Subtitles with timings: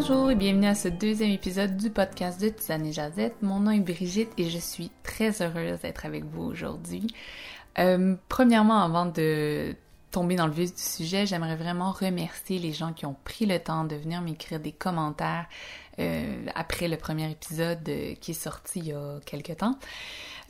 [0.00, 3.34] Bonjour et bienvenue à ce deuxième épisode du podcast de Tisane et Jazette.
[3.42, 7.08] Mon nom est Brigitte et je suis très heureuse d'être avec vous aujourd'hui.
[7.80, 9.74] Euh, premièrement, avant de
[10.12, 13.58] tomber dans le vif du sujet, j'aimerais vraiment remercier les gens qui ont pris le
[13.58, 15.46] temps de venir m'écrire des commentaires
[15.98, 19.80] euh, après le premier épisode euh, qui est sorti il y a quelques temps.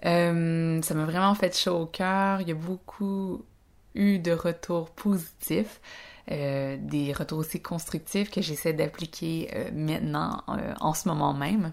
[0.03, 2.43] Ça m'a vraiment fait chaud au cœur.
[2.43, 3.43] Il y a beaucoup
[3.95, 5.81] eu de retours positifs.
[6.31, 11.73] Euh, des retours aussi constructifs que j'essaie d'appliquer euh, maintenant, euh, en ce moment même.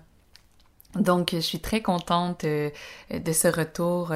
[0.95, 2.71] Donc, je suis très contente de
[3.33, 4.13] ce retour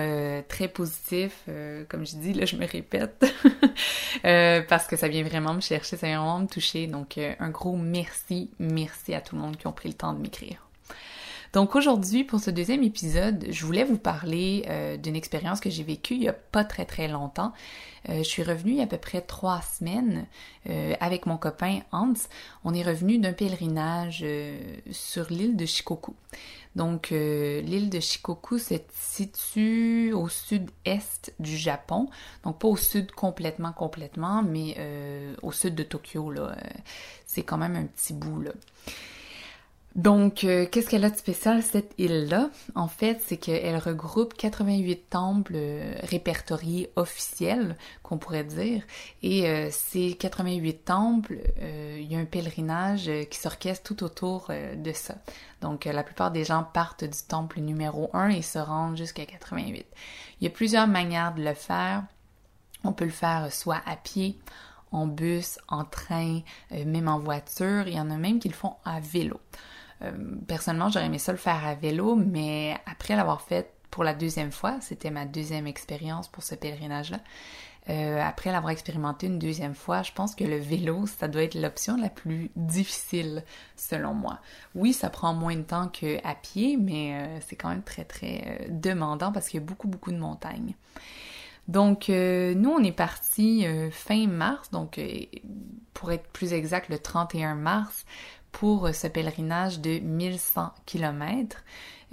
[0.48, 1.44] très positif.
[1.90, 3.26] comme je dis, là, je me répète
[4.70, 6.88] parce que ça vient vraiment me chercher, ça vient vraiment me toucher.
[6.88, 10.20] Donc, un gros merci, merci à tout le monde qui ont pris le temps de
[10.20, 10.69] m'écrire.
[11.54, 15.84] Donc aujourd'hui, pour ce deuxième épisode, je voulais vous parler euh, d'une expérience que j'ai
[15.84, 17.54] vécue il y a pas très très longtemps.
[18.08, 20.28] Euh, je suis revenue il y a à peu près trois semaines
[20.70, 22.14] euh, avec mon copain Hans.
[22.64, 24.24] On est revenu d'un pèlerinage
[24.92, 26.14] sur l'île de Shikoku.
[26.76, 32.10] Donc l'île de Shikoku se situe au sud-est du Japon.
[32.44, 34.78] Donc pas au sud complètement complètement, mais
[35.42, 36.56] au sud de Tokyo là.
[37.26, 38.52] c'est quand même un petit bout là.
[39.96, 42.52] Donc, euh, qu'est-ce qu'elle a de spécial, cette île-là?
[42.76, 48.84] En fait, c'est qu'elle regroupe 88 temples euh, répertoriés officiels, qu'on pourrait dire.
[49.24, 54.92] Et euh, ces 88 temples, il y a un pèlerinage qui s'orchestre tout autour de
[54.94, 55.16] ça.
[55.62, 59.86] Donc, la plupart des gens partent du temple numéro 1 et se rendent jusqu'à 88.
[60.40, 62.04] Il y a plusieurs manières de le faire.
[62.84, 64.40] On peut le faire soit à pied,
[64.92, 67.88] en bus, en train, même en voiture.
[67.88, 69.40] Il y en a même qui le font à vélo.
[70.02, 70.12] Euh,
[70.48, 74.52] personnellement, j'aurais aimé ça le faire à vélo, mais après l'avoir fait pour la deuxième
[74.52, 77.20] fois, c'était ma deuxième expérience pour ce pèlerinage-là.
[77.90, 81.60] Euh, après l'avoir expérimenté une deuxième fois, je pense que le vélo, ça doit être
[81.60, 83.44] l'option la plus difficile
[83.76, 84.40] selon moi.
[84.76, 88.68] Oui, ça prend moins de temps qu'à pied, mais euh, c'est quand même très très
[88.70, 90.76] demandant parce qu'il y a beaucoup beaucoup de montagnes.
[91.68, 95.00] Donc nous, on est parti fin mars, donc
[95.94, 98.06] pour être plus exact, le 31 mars,
[98.52, 101.64] pour ce pèlerinage de 1100 km.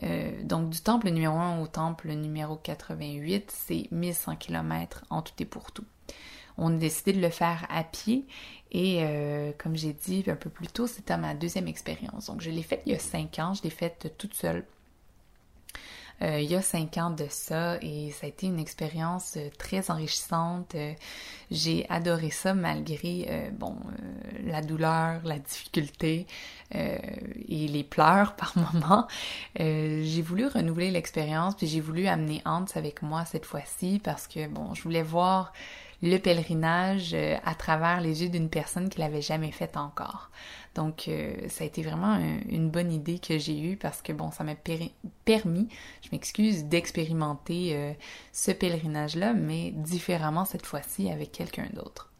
[0.03, 5.33] Euh, donc du temple numéro 1 au temple numéro 88, c'est 1100 km en tout
[5.39, 5.85] et pour tout.
[6.59, 8.27] On a décidé de le faire à pied
[8.73, 12.27] et euh, comme j'ai dit un peu plus tôt, c'était ma deuxième expérience.
[12.27, 14.65] Donc je l'ai faite il y a cinq ans, je l'ai faite toute seule
[16.22, 19.50] euh, il y a cinq ans de ça et ça a été une expérience euh,
[19.59, 20.75] très enrichissante.
[20.75, 20.93] Euh,
[21.50, 23.77] j'ai adoré ça malgré bon
[24.44, 26.26] la douleur, la difficulté
[26.72, 29.06] et les pleurs par moments.
[29.56, 34.49] j'ai voulu renouveler l'expérience puis j'ai voulu amener Hans avec moi cette fois-ci parce que
[34.49, 35.53] bon, je voulais voir
[36.03, 40.31] le pèlerinage euh, à travers les yeux d'une personne qui l'avait jamais fait encore.
[40.75, 42.19] Donc euh, ça a été vraiment
[42.49, 44.55] une bonne idée que j'ai eue parce que bon, ça m'a
[45.25, 45.69] permis,
[46.03, 47.93] je m'excuse, d'expérimenter euh,
[48.33, 52.11] ce pèlerinage-là, mais différemment cette fois-ci avec quelqu'un d'autre.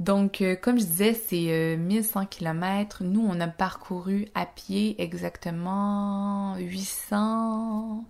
[0.00, 3.04] Donc, comme je disais, c'est 1100 km.
[3.04, 8.04] Nous, on a parcouru à pied exactement 800,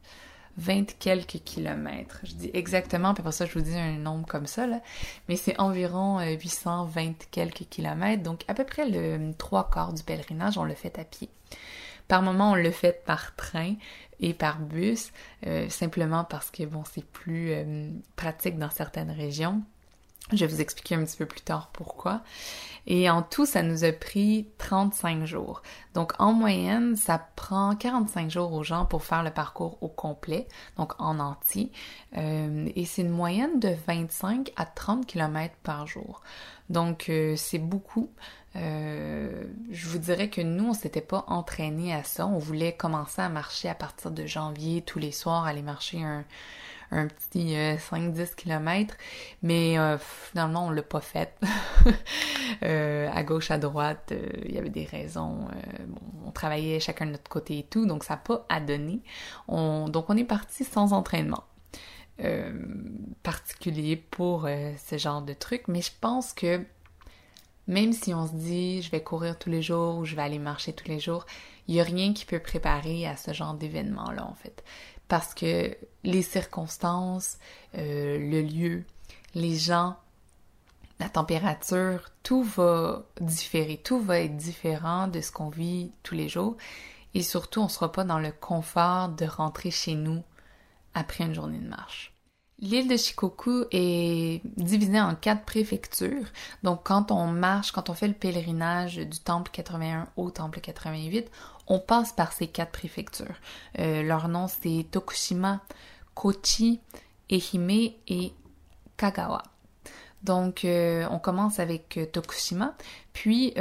[0.57, 2.21] 20 quelques kilomètres.
[2.23, 4.81] Je dis exactement, puis pour ça je vous dis un nombre comme ça, là.
[5.29, 10.03] mais c'est environ 820 euh, quelques kilomètres, donc à peu près le trois quarts du
[10.03, 11.29] pèlerinage, on le fait à pied.
[12.09, 13.75] Par moment, on le fait par train
[14.21, 15.11] et par bus,
[15.47, 19.63] euh, simplement parce que bon, c'est plus euh, pratique dans certaines régions.
[20.33, 22.23] Je vais vous expliquer un petit peu plus tard pourquoi.
[22.87, 25.62] Et en tout, ça nous a pris 35 jours.
[25.95, 30.47] Donc en moyenne, ça prend 45 jours aux gens pour faire le parcours au complet,
[30.77, 31.73] donc en entier.
[32.17, 36.23] Euh, et c'est une moyenne de 25 à 30 km par jour.
[36.71, 38.11] Donc euh, c'est beaucoup.
[38.56, 42.27] Euh, je vous dirais que nous, on s'était pas entraîné à ça.
[42.27, 46.25] On voulait commencer à marcher à partir de janvier tous les soirs, aller marcher un,
[46.91, 48.97] un petit 5-10 euh, km,
[49.43, 51.37] mais euh, finalement on l'a pas fait.
[52.63, 54.13] Euh, à gauche, à droite,
[54.45, 55.49] il y avait des raisons.
[56.25, 59.01] on travaillait chacun de notre côté et tout, donc ça n'a pas à donner.
[59.49, 61.45] donc on est parti sans entraînement.
[63.23, 64.47] particulier pour
[64.77, 66.65] ce genre de truc, mais je pense que
[67.67, 70.39] même si on se dit je vais courir tous les jours ou je vais aller
[70.39, 71.27] marcher tous les jours,
[71.67, 74.63] il n'y a rien qui peut préparer à ce genre d'événement-là en fait
[75.09, 77.39] parce que les circonstances,
[77.77, 78.85] euh, le lieu,
[79.35, 79.97] les gens,
[81.01, 86.29] la température, tout va différer, tout va être différent de ce qu'on vit tous les
[86.29, 86.56] jours
[87.15, 90.23] et surtout on ne sera pas dans le confort de rentrer chez nous
[90.95, 92.12] après une journée de marche.
[92.61, 96.27] L'île de Shikoku est divisée en quatre préfectures.
[96.62, 101.31] Donc, quand on marche, quand on fait le pèlerinage du temple 81 au temple 88,
[101.66, 103.37] on passe par ces quatre préfectures.
[103.78, 105.62] Euh, leur nom, c'est Tokushima,
[106.14, 106.81] Kochi,
[107.31, 108.32] Ehime et
[108.96, 109.43] Kagawa.
[110.22, 112.75] Donc, euh, on commence avec euh, Tokushima.
[113.12, 113.55] Puis,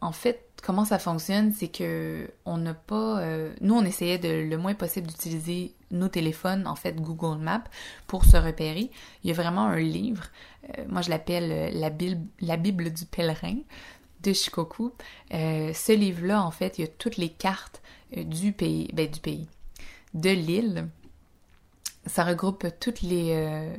[0.00, 3.22] en fait, comment ça fonctionne, c'est que on n'a pas,
[3.60, 7.64] nous on essayait de le moins possible d'utiliser nos téléphones, en fait Google Maps,
[8.06, 8.90] pour se repérer.
[9.24, 10.24] Il y a vraiment un livre,
[10.86, 11.72] moi je l'appelle
[12.40, 13.56] la Bible du pèlerin
[14.22, 14.92] de Shikoku.
[15.30, 17.82] ce livre-là, en fait, il y a toutes les cartes
[18.16, 19.48] du pays, ben du pays,
[20.14, 20.88] de l'île.
[22.06, 23.70] Ça regroupe toutes les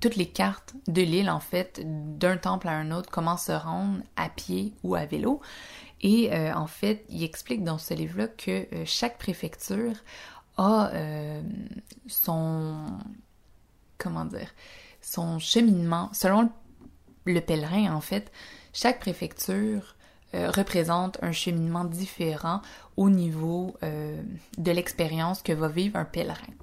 [0.00, 1.80] toutes les cartes de l'île, en fait,
[2.18, 5.40] d'un temple à un autre, comment se rendre à pied ou à vélo.
[6.00, 9.94] Et euh, en fait, il explique dans ce livre-là que euh, chaque préfecture
[10.56, 11.42] a euh,
[12.06, 12.98] son
[13.98, 14.50] comment dire
[15.02, 16.50] son cheminement selon
[17.24, 18.32] le pèlerin en fait
[18.72, 19.96] chaque préfecture
[20.32, 22.62] représente un cheminement différent
[22.96, 26.54] au niveau de l'expérience que va vivre un pèlerin.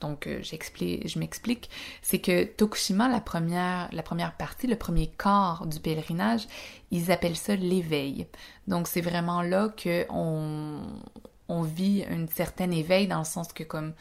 [0.00, 1.70] Donc, euh, je m'explique,
[2.02, 6.46] c'est que Tokushima, la première, la première partie, le premier quart du pèlerinage,
[6.90, 8.26] ils appellent ça l'éveil.
[8.66, 10.82] Donc, c'est vraiment là que on,
[11.48, 13.94] on vit un certain éveil dans le sens que comme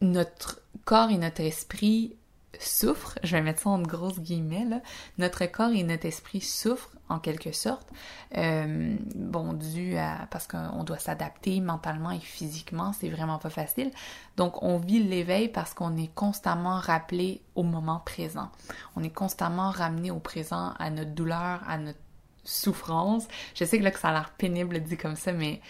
[0.00, 2.16] notre corps et notre esprit
[2.58, 4.80] souffre, je vais mettre ça en grosses guillemets, là.
[5.18, 7.88] notre corps et notre esprit souffrent en quelque sorte,
[8.36, 13.90] euh, bon, dû à, parce qu'on doit s'adapter mentalement et physiquement, c'est vraiment pas facile.
[14.36, 18.50] Donc, on vit l'éveil parce qu'on est constamment rappelé au moment présent.
[18.96, 21.98] On est constamment ramené au présent, à notre douleur, à notre
[22.44, 23.28] souffrance.
[23.54, 25.60] Je sais que là, que ça a l'air pénible dit comme ça, mais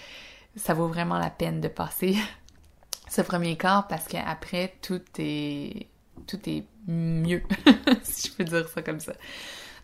[0.56, 2.16] ça vaut vraiment la peine de passer
[3.08, 5.88] ce premier quart parce qu'après, tout est
[6.26, 7.42] tout est mieux,
[8.02, 9.12] si je peux dire ça comme ça.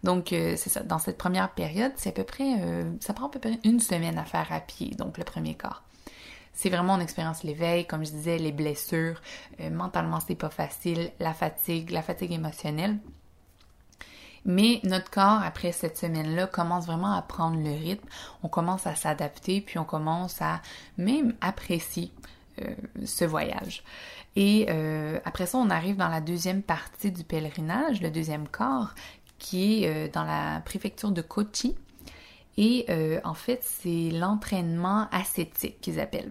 [0.04, 0.82] Donc, euh, c'est ça.
[0.82, 3.80] Dans cette première période, c'est à peu près, euh, ça prend à peu près une
[3.80, 5.82] semaine à faire à pied, donc le premier quart.
[6.52, 9.20] C'est vraiment une expérience l'éveil, comme je disais, les blessures,
[9.60, 12.96] euh, mentalement c'est pas facile, la fatigue, la fatigue émotionnelle.
[14.44, 18.08] Mais notre corps, après cette semaine-là, commence vraiment à prendre le rythme,
[18.42, 20.62] on commence à s'adapter, puis on commence à
[20.96, 22.12] même apprécier
[23.04, 23.84] ce voyage.
[24.40, 28.94] Et euh, après ça, on arrive dans la deuxième partie du pèlerinage, le deuxième corps,
[29.40, 31.74] qui est euh, dans la préfecture de Kochi.
[32.56, 36.30] Et euh, en fait, c'est l'entraînement ascétique qu'ils appellent.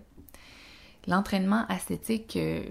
[1.07, 2.61] L'entraînement ascétique, euh,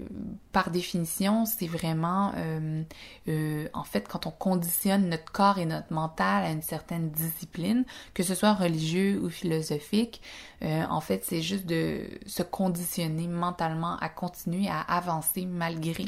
[0.51, 2.83] par définition, c'est vraiment, euh,
[3.27, 7.83] euh, en fait, quand on conditionne notre corps et notre mental à une certaine discipline,
[8.13, 10.21] que ce soit religieux ou philosophique,
[10.61, 16.05] en fait, c'est juste de se conditionner mentalement à continuer à avancer malgré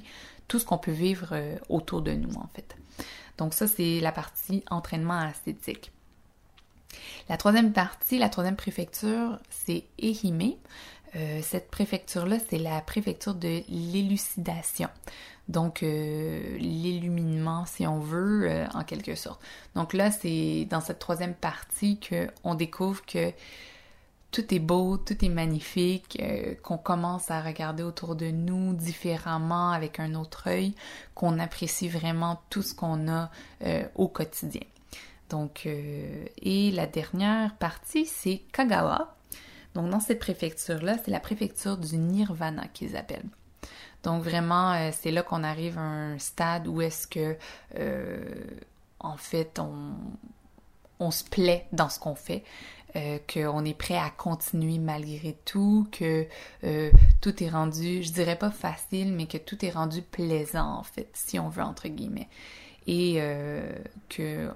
[0.48, 1.36] tout ce qu'on peut vivre
[1.70, 2.76] autour de nous, en fait.
[3.38, 5.92] Donc ça, c'est la partie entraînement ascétique.
[7.30, 10.54] La troisième partie, la troisième préfecture, c'est Ehime.
[11.15, 14.89] Euh, cette préfecture-là, c'est la préfecture de l'élucidation.
[15.47, 19.41] Donc, euh, l'illuminement, si on veut, euh, en quelque sorte.
[19.75, 23.31] Donc là, c'est dans cette troisième partie qu'on découvre que
[24.31, 26.21] tout est beau, tout est magnifique,
[26.61, 30.75] qu'on commence à regarder autour de nous différemment avec un autre œil,
[31.16, 33.31] qu'on apprécie vraiment tout ce qu'on a
[33.95, 34.61] au quotidien.
[35.31, 39.16] Donc, et la dernière partie, c'est Kagawa.
[39.76, 43.30] Donc, dans cette préfecture-là, c'est la préfecture du nirvana qu'ils appellent.
[44.04, 47.35] Donc, vraiment, euh, c'est là qu'on arrive à un stade où est-ce que,
[47.78, 48.19] euh,
[48.99, 52.44] en fait, on, se plaît dans ce qu'on fait.
[52.95, 56.26] Euh, qu'on est prêt à continuer malgré tout, que
[57.21, 61.07] tout est rendu, je dirais pas facile, mais que tout est rendu plaisant en fait,
[61.14, 62.30] si on veut entre guillemets,
[62.88, 63.21] et
[64.09, 64.49] que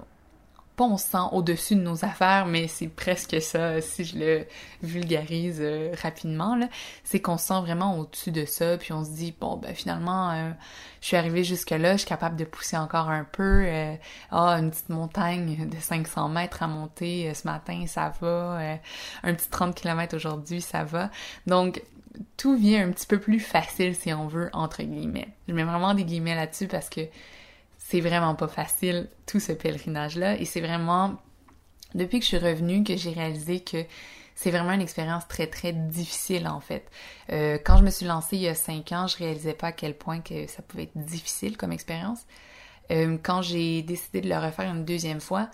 [0.76, 4.46] pas on sent au-dessus de nos affaires, mais c'est presque ça, si je le
[4.82, 6.68] vulgarise euh, rapidement, là,
[7.04, 10.32] c'est qu'on se sent vraiment au-dessus de ça, puis on se dit, bon, ben finalement,
[10.32, 10.50] euh,
[11.00, 13.94] je suis arrivée jusque-là, je suis capable de pousser encore un peu, euh,
[14.32, 18.58] ah, une petite montagne de 500 mètres à monter ce matin, ça va,
[19.22, 21.10] un petit 30 km aujourd'hui, ça va.
[21.46, 21.82] Donc,
[22.36, 25.28] tout vient un petit peu plus facile, si on veut, entre guillemets.
[25.48, 27.00] Je mets vraiment des guillemets là-dessus parce que
[27.86, 30.40] c'est vraiment pas facile, tout ce pèlerinage-là.
[30.40, 31.16] Et c'est vraiment,
[31.94, 33.84] depuis que je suis revenue, que j'ai réalisé que
[34.34, 36.90] c'est vraiment une expérience très, très difficile, en fait.
[37.30, 39.72] Euh, quand je me suis lancée il y a cinq ans, je réalisais pas à
[39.72, 42.20] quel point que ça pouvait être difficile comme expérience.
[42.90, 45.50] Euh, quand j'ai décidé de le refaire une deuxième fois,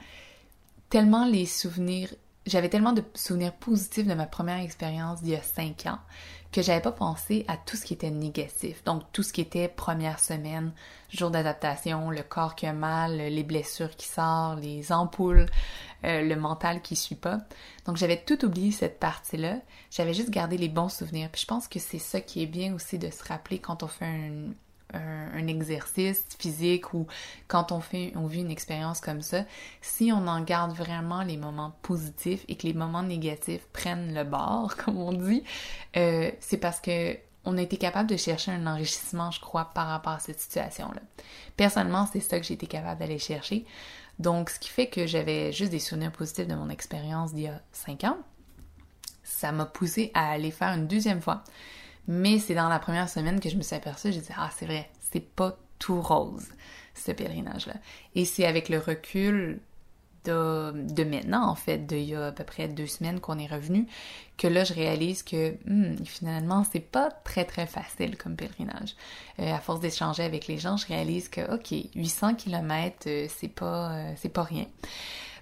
[0.88, 2.14] tellement les souvenirs
[2.46, 5.98] j'avais tellement de souvenirs positifs de ma première expérience d'il y a cinq ans
[6.52, 8.82] que j'avais pas pensé à tout ce qui était négatif.
[8.84, 10.72] Donc tout ce qui était première semaine,
[11.10, 15.46] jour d'adaptation, le corps qui a mal, les blessures qui sortent, les ampoules,
[16.04, 17.38] euh, le mental qui suit pas.
[17.84, 19.58] Donc j'avais tout oublié cette partie-là.
[19.90, 21.28] J'avais juste gardé les bons souvenirs.
[21.30, 23.88] Puis je pense que c'est ça qui est bien aussi de se rappeler quand on
[23.88, 24.52] fait un,
[24.94, 27.06] un, exercice physique ou
[27.48, 29.44] quand on fait, vit une expérience comme ça,
[29.80, 34.24] si on en garde vraiment les moments positifs et que les moments négatifs prennent le
[34.24, 35.42] bord, comme on dit,
[35.96, 39.88] euh, c'est parce que on a été capable de chercher un enrichissement, je crois, par
[39.88, 41.00] rapport à cette situation-là.
[41.56, 43.64] Personnellement, c'est ça que j'ai été capable d'aller chercher.
[44.18, 47.48] Donc, ce qui fait que j'avais juste des souvenirs positifs de mon expérience d'il y
[47.48, 48.18] a cinq ans.
[49.24, 51.42] Ça m'a poussé à aller faire une deuxième fois.
[52.08, 54.66] Mais c'est dans la première semaine que je me suis aperçue, j'ai dit ah c'est
[54.66, 56.48] vrai, c'est pas tout rose
[56.94, 57.74] ce pèlerinage-là.
[58.14, 59.60] Et c'est avec le recul
[60.24, 63.86] de, maintenant, en fait, d'il y a à peu près deux semaines qu'on est revenu,
[64.36, 68.94] que là, je réalise que hmm, finalement, c'est pas très très facile comme pèlerinage.
[69.38, 73.50] Euh, à force d'échanger avec les gens, je réalise que, ok, 800 km, euh, c'est
[73.62, 74.66] euh, c'est pas rien.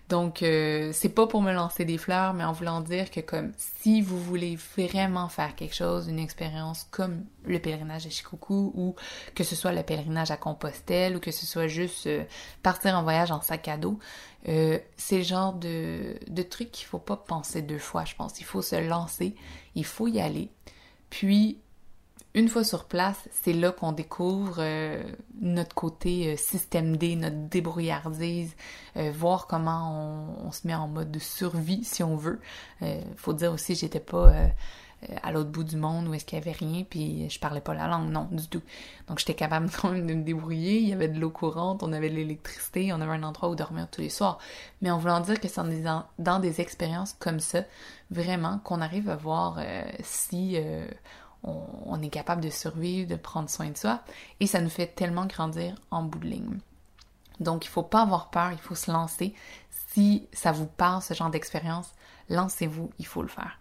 [0.08, 3.52] Donc, euh, c'est pas pour me lancer des fleurs, mais en voulant dire que comme
[3.56, 8.94] si vous voulez vraiment faire quelque chose, une expérience comme le pèlerinage à Shikoku ou
[9.34, 12.24] que ce soit le pèlerinage à Compostelle ou que ce soit juste euh,
[12.62, 13.98] partir en voyage en sac à dos,
[14.48, 18.40] euh, c'est le genre de, de truc qu'il faut pas penser deux fois, je pense.
[18.40, 19.34] Il faut se lancer,
[19.74, 20.50] il faut y aller.
[21.10, 21.58] Puis,
[22.35, 25.02] une fois sur place, c'est là qu'on découvre euh,
[25.40, 28.54] notre côté euh, système D, notre débrouillardise,
[28.97, 32.40] euh, voir comment on, se met en mode de survie si on veut.
[33.16, 34.32] faut dire aussi, j'étais pas
[35.23, 37.75] à l'autre bout du monde où est-ce qu'il y avait rien, puis je parlais pas
[37.75, 38.62] la langue, non, du tout.
[39.06, 41.92] Donc j'étais capable quand même de me débrouiller, il y avait de l'eau courante, on
[41.92, 44.38] avait de l'électricité, on avait un endroit où dormir tous les soirs.
[44.82, 45.82] Mais en voulant dire que c'est
[46.18, 47.62] dans des expériences comme ça,
[48.11, 49.61] vraiment, qu'on arrive à voir
[50.02, 50.56] si
[51.45, 54.00] on, est capable de survivre, de prendre soin de soi,
[54.40, 56.59] et ça nous fait tellement grandir en bout de ligne.
[57.40, 59.35] Donc, il faut pas avoir peur, il faut se lancer.
[59.92, 61.92] Si ça vous parle, ce genre d'expérience,
[62.28, 63.59] lancez-vous, il faut le faire.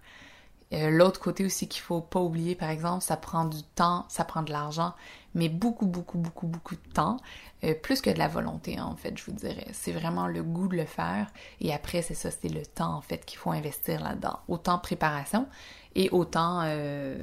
[0.74, 4.26] Euh, l'autre côté aussi qu'il faut pas oublier, par exemple, ça prend du temps, ça
[4.26, 4.94] prend de l'argent,
[5.34, 7.18] mais beaucoup, beaucoup, beaucoup, beaucoup de temps,
[7.64, 9.68] euh, plus que de la volonté, en fait, je vous dirais.
[9.72, 11.28] C'est vraiment le goût de le faire,
[11.62, 14.40] et après, c'est ça, c'est le temps, en fait, qu'il faut investir là-dedans.
[14.50, 15.48] Autant préparation,
[15.98, 17.18] et autant euh,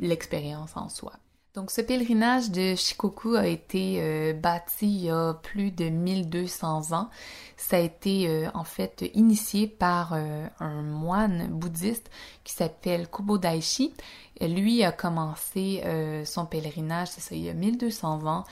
[0.00, 1.12] l'expérience en soi.
[1.54, 6.92] Donc ce pèlerinage de Shikoku a été euh, bâti il y a plus de 1200
[6.92, 7.10] ans.
[7.56, 12.10] Ça a été euh, en fait initié par un moine bouddhiste
[12.42, 13.94] qui s'appelle Kubo Daishi.
[14.40, 15.80] Lui a commencé
[16.24, 18.44] son pèlerinage, c'est ça, il y a 1200 ans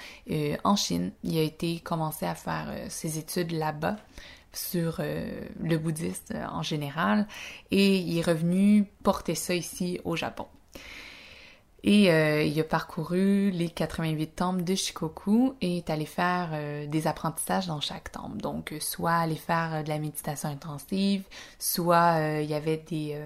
[0.62, 1.10] en Chine.
[1.24, 3.96] Il a été commencé à faire ses études là-bas
[4.52, 7.26] sur euh, le bouddhiste euh, en général
[7.70, 10.46] et il est revenu porter ça ici au Japon.
[11.84, 16.50] Et euh, il a parcouru les 88 temples de Shikoku et est allé faire
[16.86, 18.36] des apprentissages dans chaque temple.
[18.36, 21.24] Donc, soit aller faire de la méditation intensive,
[21.58, 23.18] soit il y avait des,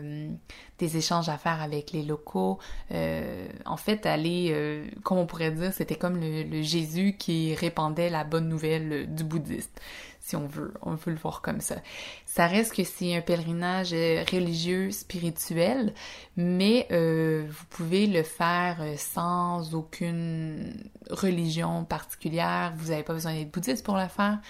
[0.78, 2.59] des échanges à faire avec les locaux.
[2.90, 8.25] en fait, aller, comme on pourrait dire, c'était comme le, le, Jésus qui répandait la
[8.25, 9.83] bonne nouvelle du bouddhiste
[10.26, 11.76] si on veut, on veut le voir comme ça.
[12.25, 15.95] Ça reste que c'est un pèlerinage euh, religieux, spirituel,
[16.37, 22.73] mais euh, vous pouvez le faire euh, sans aucune religion particulière.
[22.76, 24.40] Vous n'avez pas besoin d'être bouddhiste pour le faire.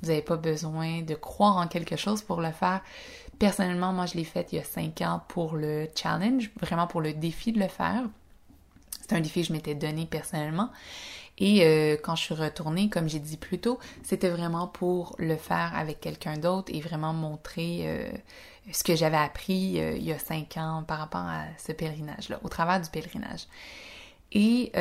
[0.00, 2.80] Vous n'avez pas besoin de croire en quelque chose pour le faire.
[3.38, 7.02] Personnellement, moi, je l'ai fait il y a cinq ans pour le challenge, vraiment pour
[7.02, 8.04] le défi de le faire.
[9.02, 10.70] C'est un défi que je m'étais donné personnellement.
[11.38, 15.36] Et euh, quand je suis retournée, comme j'ai dit plus tôt, c'était vraiment pour le
[15.36, 18.10] faire avec quelqu'un d'autre et vraiment montrer euh,
[18.72, 22.40] ce que j'avais appris euh, il y a cinq ans par rapport à ce pèlerinage-là,
[22.42, 23.46] au travers du pèlerinage.
[24.32, 24.72] Et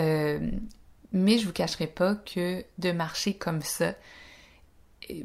[1.11, 3.93] mais je vous cacherai pas que de marcher comme ça,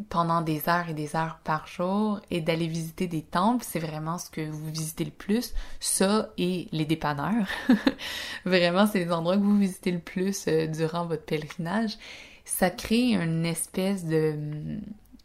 [0.08, 4.18] pendant des heures et des heures par jour et d'aller visiter des temples, c'est vraiment
[4.18, 5.54] ce que vous visitez le plus.
[5.80, 7.46] Ça et les dépanneurs.
[8.44, 11.96] vraiment, c'est les endroits que vous visitez le plus euh, durant votre pèlerinage.
[12.44, 14.78] Ça crée une espèce de,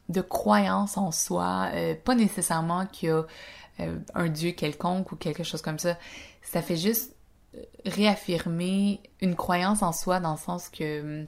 [0.09, 3.25] de croyance en soi, euh, pas nécessairement qu'il y a
[3.81, 5.97] euh, un dieu quelconque ou quelque chose comme ça.
[6.41, 7.15] Ça fait juste
[7.85, 11.25] réaffirmer une croyance en soi dans le sens que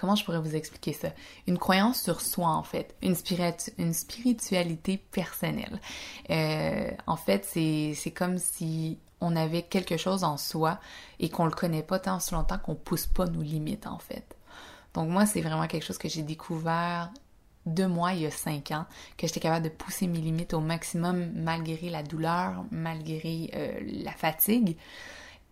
[0.00, 1.08] comment je pourrais vous expliquer ça?
[1.46, 3.14] Une croyance sur soi, en fait, une,
[3.92, 5.78] spiritualité personnelle.
[6.30, 10.80] Euh, en fait, c'est comme si on avait quelque chose en soi
[11.18, 14.36] et qu'on le connaît pas tant si longtemps qu'on pousse pas nos limites, en fait.
[14.94, 17.12] Donc moi, c'est vraiment quelque chose que j'ai découvert
[17.66, 18.86] de moi il y a cinq ans,
[19.18, 24.12] que j'étais capable de pousser mes limites au maximum malgré la douleur, malgré euh, la
[24.12, 24.78] fatigue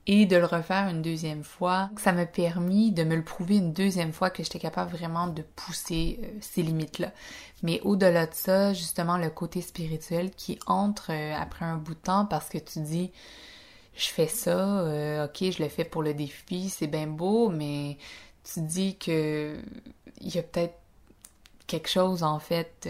[0.08, 1.90] et de le refaire une deuxième fois.
[1.98, 5.42] Ça m'a permis de me le prouver une deuxième fois que j'étais capable vraiment de
[5.42, 7.12] pousser euh, ces limites-là.
[7.62, 12.00] Mais au-delà de ça, justement, le côté spirituel qui entre euh, après un bout de
[12.00, 13.12] temps parce que tu dis,
[13.94, 17.98] je fais ça, euh, ok, je le fais pour le défi, c'est bien beau, mais
[18.50, 19.56] tu dis que
[20.22, 20.78] il y a peut-être
[21.66, 22.88] quelque chose en fait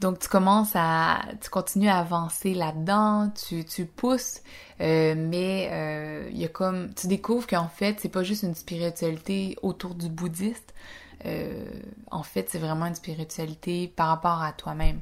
[0.00, 4.40] donc tu commences à, tu continues à avancer là-dedans, tu, tu pousses,
[4.80, 8.54] euh, mais euh, il y a comme, tu découvres qu'en fait c'est pas juste une
[8.54, 10.74] spiritualité autour du bouddhiste.
[11.26, 11.66] Euh,
[12.10, 15.00] en fait c'est vraiment une spiritualité par rapport à toi-même.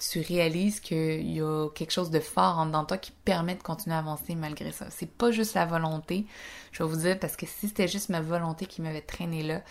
[0.00, 3.62] tu réalises qu'il y a quelque chose de fort en dans toi qui permet de
[3.62, 4.86] continuer à avancer malgré ça.
[4.90, 6.26] C'est pas juste la volonté,
[6.72, 9.62] je vais vous dire, parce que si c'était juste ma volonté qui m'avait traîné là,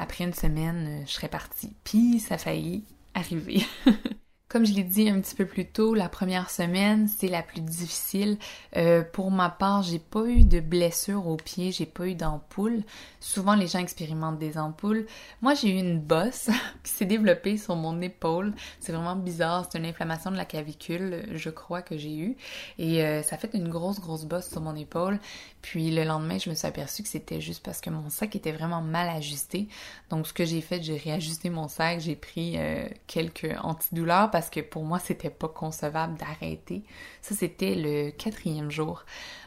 [0.00, 1.72] après une semaine, je serais partie.
[1.84, 2.82] Puis ça a failli
[3.14, 3.66] arriver.
[4.54, 7.60] Comme je l'ai dit un petit peu plus tôt, la première semaine, c'est la plus
[7.60, 8.38] difficile.
[8.76, 12.84] Euh, pour ma part, j'ai pas eu de blessure au pied, j'ai pas eu d'ampoule.
[13.18, 15.06] Souvent, les gens expérimentent des ampoules.
[15.42, 16.50] Moi, j'ai eu une bosse
[16.84, 18.54] qui s'est développée sur mon épaule.
[18.78, 19.66] C'est vraiment bizarre.
[19.68, 22.36] C'est une inflammation de la clavicule, je crois que j'ai eu.
[22.78, 25.18] Et euh, ça fait une grosse, grosse bosse sur mon épaule.
[25.62, 28.52] Puis le lendemain, je me suis aperçue que c'était juste parce que mon sac était
[28.52, 29.66] vraiment mal ajusté.
[30.10, 34.43] Donc, ce que j'ai fait, j'ai réajusté mon sac, j'ai pris euh, quelques antidouleurs parce
[34.50, 36.84] que pour moi, c'était pas concevable d'arrêter.
[37.22, 39.04] Ça, c'était le quatrième jour.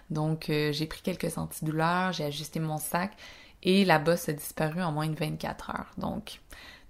[0.09, 3.11] Donc, euh, j'ai pris quelques antidouleurs, j'ai ajusté mon sac
[3.63, 5.91] et la bosse a disparu en moins de 24 heures.
[5.97, 6.39] Donc,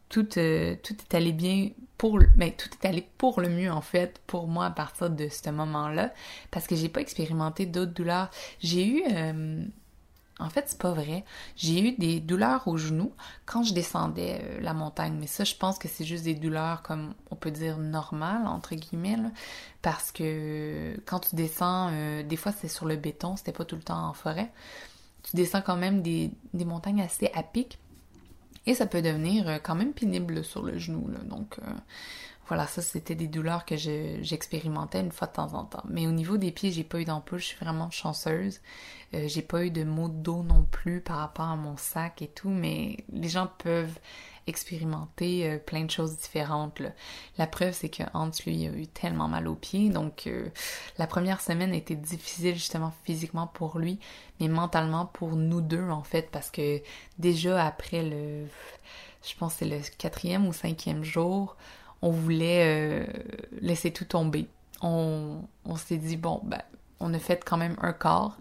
[0.10, 3.72] tout, euh, tout est allé bien pour le, ben, tout est allé pour le mieux
[3.72, 6.14] en fait pour moi à partir de ce moment-là
[6.52, 8.30] parce que j'ai pas expérimenté d'autres douleurs.
[8.60, 9.64] J'ai eu euh,
[10.40, 11.24] en fait, c'est pas vrai.
[11.56, 13.12] J'ai eu des douleurs au genou
[13.46, 16.84] quand je descendais euh, la montagne, mais ça, je pense que c'est juste des douleurs
[16.84, 19.18] comme on peut dire normales entre guillemets,
[19.82, 23.76] parce que quand tu descends, euh, des fois c'est sur le béton, c'était pas tout
[23.76, 24.52] le temps en forêt.
[25.24, 27.80] Tu descends quand même des, montagnes assez à pic
[28.66, 31.10] et ça peut devenir euh, quand même pénible sur le genou.
[31.26, 31.58] Donc
[32.48, 35.84] voilà, ça c'était des douleurs que j'expérimentais une fois de temps en temps.
[35.90, 38.62] Mais au niveau des pieds, j'ai pas eu d'ampoule, je suis vraiment chanceuse.
[39.14, 42.28] Euh, j'ai pas eu de maux d'eau non plus par rapport à mon sac et
[42.28, 44.00] tout, mais les gens peuvent
[44.48, 46.82] expérimenter euh, plein de choses différentes.
[47.38, 49.90] La preuve, c'est que Hans, lui, a eu tellement mal aux pieds.
[49.90, 50.50] Donc, euh,
[50.98, 54.00] la première semaine été difficile justement physiquement pour lui,
[54.40, 56.82] mais mentalement pour nous deux, en fait, parce que
[57.20, 58.46] déjà après le...
[59.28, 61.58] Je pense c'est le quatrième ou cinquième jour,
[62.02, 63.08] on voulait
[63.62, 64.48] laisser tout tomber.
[64.82, 66.62] On, on s'est dit, bon, ben,
[67.00, 68.38] on a fait quand même un quart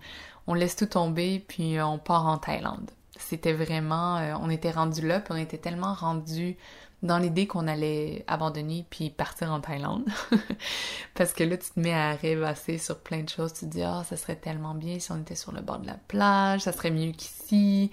[0.46, 2.90] on laisse tout tomber puis on part en Thaïlande.
[3.18, 6.56] C'était vraiment, euh, on était rendu là puis on était tellement rendu
[7.02, 10.04] dans l'idée qu'on allait abandonner puis partir en Thaïlande.
[11.14, 13.52] Parce que là, tu te mets à rêvasser sur plein de choses.
[13.52, 15.86] Tu te dis, ah, ça serait tellement bien si on était sur le bord de
[15.86, 17.90] la plage, ça serait mieux qu'ici.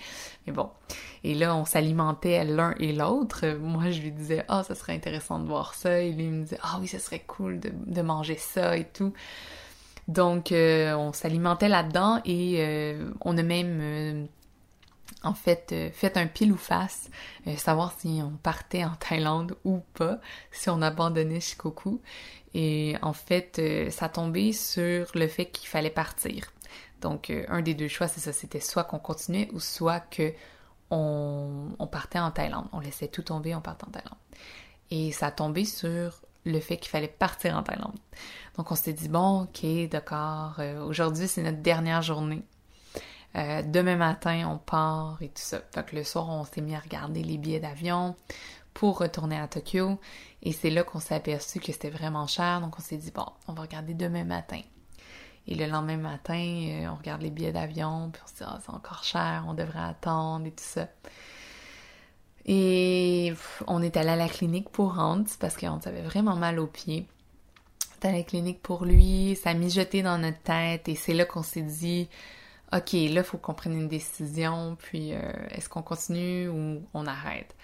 [0.48, 0.70] Mais bon.
[1.24, 3.46] Et là, on s'alimentait l'un et l'autre.
[3.60, 6.00] Moi, je lui disais, ah, ça serait intéressant de voir ça.
[6.00, 8.86] Et lui, il me disait, ah oui, ça serait cool de, de manger ça et
[8.86, 9.14] tout.
[10.08, 14.26] Donc, euh, on s'alimentait là-dedans et euh, on a même, euh,
[15.24, 17.10] en fait, fait un pile ou face,
[17.58, 20.20] savoir si on partait en Thaïlande ou pas,
[20.52, 22.02] si on abandonnait Shikoku.
[22.54, 26.52] Et en fait, ça tombait sur le fait qu'il fallait partir.
[27.02, 30.34] Donc, un des deux choix, c'est ça, c'était soit qu'on continuait ou soit que
[30.94, 32.68] on, partait en Thaïlande.
[32.72, 34.18] On laissait tout tomber, on partait en Thaïlande.
[34.92, 37.98] Et ça tombé sur le fait qu'il fallait partir en Thaïlande.
[38.58, 42.44] Donc on s'est dit, bon, ok, d'accord, euh, aujourd'hui c'est notre dernière journée.
[43.36, 45.60] Euh, demain matin, on part et tout ça.
[45.76, 48.16] Donc le soir, on s'est mis à regarder les billets d'avion
[48.74, 50.00] pour retourner à Tokyo.
[50.44, 52.62] Et c'est là qu'on s'est aperçu que c'était vraiment cher.
[52.62, 54.62] Donc on s'est dit, bon, on va regarder demain matin.
[55.48, 58.60] Et le lendemain matin, euh, on regarde les billets d'avion, puis on se dit, ah,
[58.64, 60.88] c'est encore cher, on devrait attendre et tout ça.
[62.46, 63.34] Et
[63.68, 67.08] on est allé à la clinique pour Hans parce qu'on avait vraiment mal aux pieds.
[67.92, 71.14] On est à la clinique pour lui, ça a mijoté dans notre tête et c'est
[71.14, 72.10] là qu'on s'est dit
[72.74, 75.20] OK, là, il faut qu'on prenne une décision, puis euh,
[75.52, 77.56] est-ce qu'on continue ou on arrête?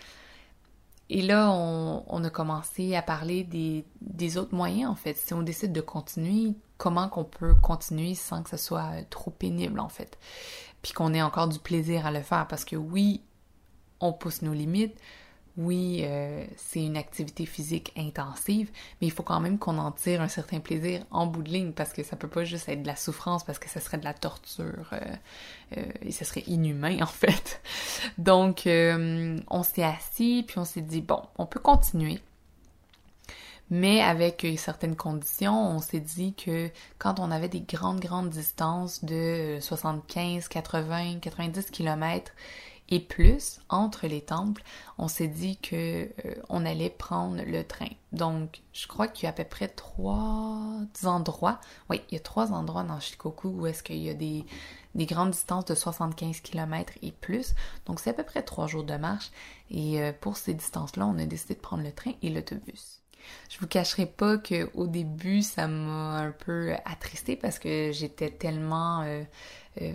[1.09, 5.15] Et là, on, a commencé à parler des, autres moyens, en fait.
[5.17, 9.79] Si on décide de continuer, comment qu'on peut continuer sans que ce soit trop pénible,
[9.79, 10.19] en fait?
[10.83, 12.47] Puis qu'on ait encore du plaisir à le faire.
[12.47, 13.23] Parce que oui,
[13.99, 14.95] on pousse nos limites.
[15.59, 20.21] Oui, euh, c'est une activité physique intensive, mais il faut quand même qu'on en tire
[20.21, 22.87] un certain plaisir en bout de ligne parce que ça peut pas juste être de
[22.87, 24.93] la souffrance parce que ça serait de la torture
[26.01, 27.61] et ça serait inhumain en fait.
[28.17, 32.21] Donc, on s'est assis puis on s'est dit bon, on peut continuer
[33.69, 39.05] mais avec certaines conditions, on s'est dit que quand on avait des grandes, grandes distances
[39.05, 42.31] de 75, 80, 90 km
[42.89, 44.63] et plus entre les temples,
[44.97, 47.89] on s'est dit que euh, on allait prendre le train.
[48.11, 51.59] Donc, je crois qu'il y a à peu près trois endroits.
[51.89, 54.45] Oui, il y a trois endroits dans Shikoku où est-ce qu'il y a des,
[54.95, 57.53] des grandes distances de 75 km et plus.
[57.85, 59.31] Donc, c'est à peu près trois jours de marche.
[59.69, 62.99] Et euh, pour ces distances-là, on a décidé de prendre le train et l'autobus.
[63.49, 68.31] Je vous cacherai pas que au début ça m'a un peu attristée parce que j'étais
[68.31, 69.23] tellement euh,
[69.81, 69.93] euh,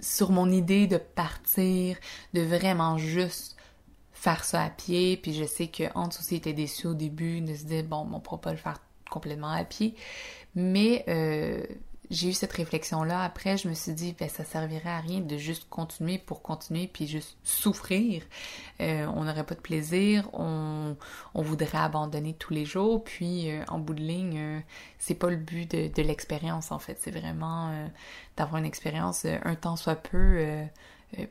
[0.00, 1.96] sur mon idée de partir,
[2.34, 3.56] de vraiment juste
[4.12, 5.16] faire ça à pied.
[5.16, 8.20] Puis je sais que Hans aussi était déçu au début de se dire bon, on
[8.20, 8.80] pourra pas le faire
[9.10, 9.94] complètement à pied.
[10.54, 11.62] Mais euh,
[12.10, 13.22] j'ai eu cette réflexion-là.
[13.22, 16.86] Après, je me suis dit, ben, ça servirait à rien de juste continuer pour continuer
[16.86, 18.22] puis juste souffrir.
[18.80, 20.96] Euh, on n'aurait pas de plaisir, on,
[21.34, 23.02] on, voudrait abandonner tous les jours.
[23.02, 24.60] Puis, euh, en bout de ligne, euh,
[24.98, 26.98] c'est pas le but de, de l'expérience, en fait.
[27.00, 27.88] C'est vraiment
[28.36, 30.64] d'avoir une expérience un temps soit peu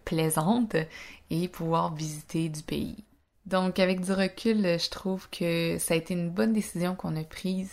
[0.04, 0.76] plaisante
[1.30, 3.04] et pouvoir visiter du pays.
[3.46, 7.24] Donc, avec du recul, je trouve que ça a été une bonne décision qu'on a
[7.24, 7.72] prise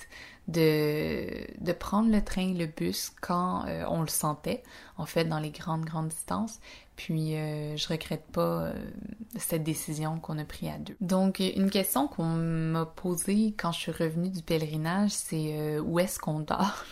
[0.48, 1.28] de,
[1.61, 4.62] de prendre le train, le bus quand euh, on le sentait,
[4.98, 6.61] en fait, dans les grandes, grandes distances.
[6.96, 8.72] Puis, euh, je regrette pas euh,
[9.37, 10.96] cette décision qu'on a prise à deux.
[11.00, 16.18] Donc, une question qu'on m'a posée quand je suis revenue du pèlerinage, c'est où est-ce
[16.18, 16.85] qu'on dort?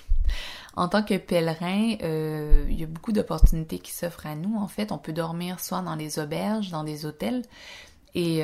[0.76, 4.56] En tant que pèlerin, il y a beaucoup d'opportunités qui s'offrent à nous.
[4.56, 7.42] En fait, on peut dormir soit dans les auberges, dans des hôtels,
[8.14, 8.42] et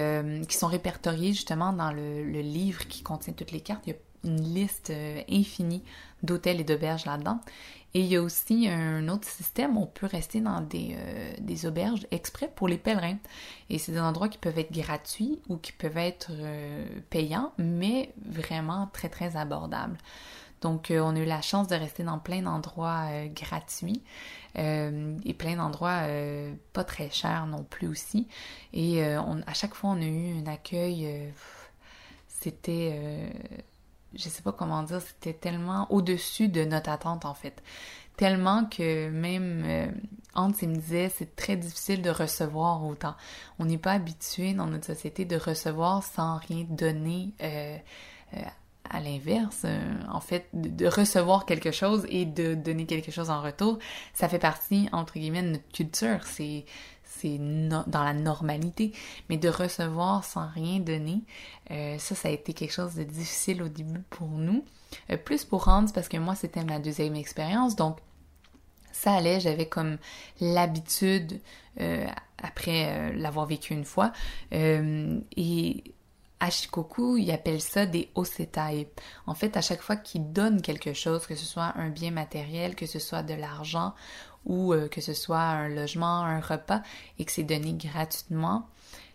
[0.49, 3.83] qui sont répertoriés justement dans le, le, livre qui contient toutes les cartes.
[3.87, 5.83] Il y a une liste euh, infinie
[6.23, 7.41] d'hôtels et d'auberges là-dedans.
[7.95, 11.65] Et il y a aussi un autre système, on peut rester dans des, euh, des
[11.65, 13.17] auberges exprès pour les pèlerins.
[13.71, 18.13] Et c'est des endroits qui peuvent être gratuits ou qui peuvent être euh, payants, mais
[18.23, 19.97] vraiment très très abordables.
[20.63, 24.03] Donc on a eu la chance de rester dans plein d'endroits gratuits
[24.57, 26.03] et plein d'endroits
[26.73, 28.27] pas très chers non plus aussi.
[28.73, 31.33] Et à chaque fois on a eu un accueil,
[32.29, 33.33] c'était
[34.17, 37.63] je sais pas comment dire, c'était tellement au-dessus de notre attente en fait.
[38.17, 39.87] Tellement que même euh,
[40.35, 43.15] Hans il me disait c'est très difficile de recevoir autant.
[43.59, 47.77] On n'est pas habitué dans notre société de recevoir sans rien donner euh,
[48.35, 48.41] euh,
[48.91, 53.43] à l'inverse, euh, en fait, de, recevoir quelque chose et de donner quelque chose en
[53.43, 53.79] retour,
[54.15, 56.21] ça fait partie, entre guillemets, de notre culture.
[56.25, 56.65] C'est
[57.05, 58.93] c'est dans la normalité.
[59.31, 61.23] Mais de recevoir sans rien donner,
[61.71, 64.65] euh, ça, ça a été quelque chose de difficile au début pour nous.
[65.11, 67.75] Euh, plus pour Hans, parce que moi, c'était ma deuxième expérience.
[67.75, 67.97] Donc,
[68.93, 69.97] ça allait, j'avais comme
[70.41, 71.41] l'habitude,
[72.43, 74.13] après l'avoir vécu une fois.
[74.53, 75.85] et
[76.41, 78.89] à Shikoku, ils appellent ça des osetai.
[79.27, 82.75] En fait, à chaque fois qu'ils donnent quelque chose, que ce soit un bien matériel,
[82.75, 83.95] que ce soit de l'argent
[84.45, 86.83] ou euh, que ce soit un logement, un repas,
[87.19, 88.69] et que c'est donné gratuitement,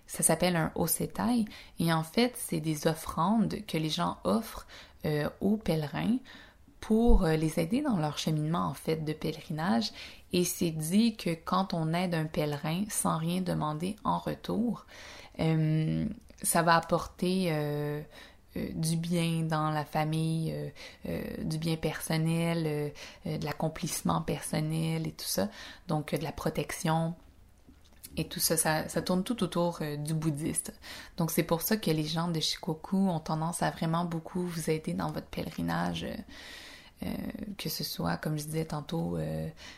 [0.08, 1.46] ça s'appelle un osetai.
[1.80, 4.68] Et en fait, c'est des offrandes que les gens offrent
[5.06, 6.18] euh, aux pèlerins
[6.82, 9.92] pour euh, les aider dans leur cheminement en fait de pèlerinage.
[10.34, 14.86] Et c'est dit que quand on aide un pèlerin sans rien demander en retour,
[16.42, 18.02] ça va apporter euh,
[18.58, 20.54] euh, du bien dans la famille,
[21.06, 22.92] euh, du bien personnel,
[23.26, 25.50] de l'accomplissement personnel et tout ça.
[25.88, 27.16] Donc de la protection.
[28.18, 30.74] Et tout ça, ça, tourne tout autour du bouddhiste.
[31.16, 34.70] Donc c'est pour ça que les gens de Shikoku ont tendance à vraiment beaucoup vous
[34.70, 36.06] aider dans votre pèlerinage.
[37.00, 39.18] que ce soit, comme je disais tantôt,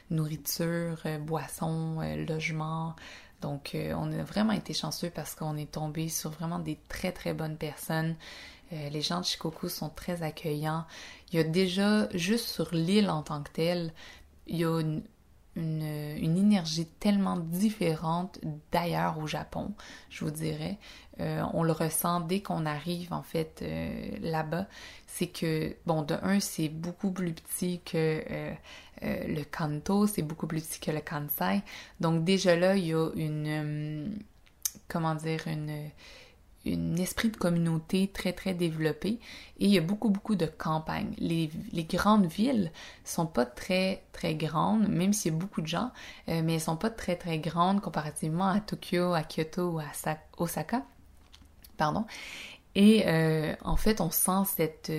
[0.10, 2.96] nourriture, boisson, logement,
[3.44, 7.12] donc, euh, on a vraiment été chanceux parce qu'on est tombé sur vraiment des très
[7.12, 8.16] très bonnes personnes.
[8.72, 10.86] Euh, les gens de Shikoku sont très accueillants.
[11.32, 13.94] Il y a déjà, juste sur l'île en tant que telle,
[14.48, 15.04] il y a une,
[15.56, 18.40] énergie tellement différente
[18.72, 19.74] d'ailleurs au Japon,
[20.10, 20.80] je vous dirais.
[21.20, 23.64] Euh, on le ressent dès qu'on arrive en fait
[24.22, 24.66] là-bas.
[25.16, 28.24] C'est que, bon, de un, c'est beaucoup plus petit que
[29.04, 31.62] euh, le Kanto, c'est beaucoup plus petit que le Kansai.
[32.00, 34.08] Donc déjà là, il y a une, euh,
[34.88, 35.92] comment dire, une,
[36.98, 39.20] esprit de communauté très très développé
[39.60, 41.14] et il y a beaucoup beaucoup de campagnes.
[41.20, 42.72] Les, les grandes villes
[43.04, 45.92] sont pas très très grandes, même s'il y a beaucoup de gens,
[46.30, 50.18] euh, mais elles sont pas très très grandes comparativement à Tokyo, à Kyoto ou à
[50.38, 50.84] Osaka.
[51.78, 52.06] Pardon.
[52.76, 53.06] Et
[53.64, 54.92] en fait, on sent cette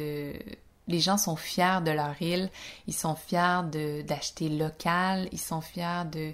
[0.87, 2.51] les gens sont fiers de leur île,
[2.87, 3.63] ils sont fiers
[4.07, 6.33] d'acheter local, ils sont fiers de,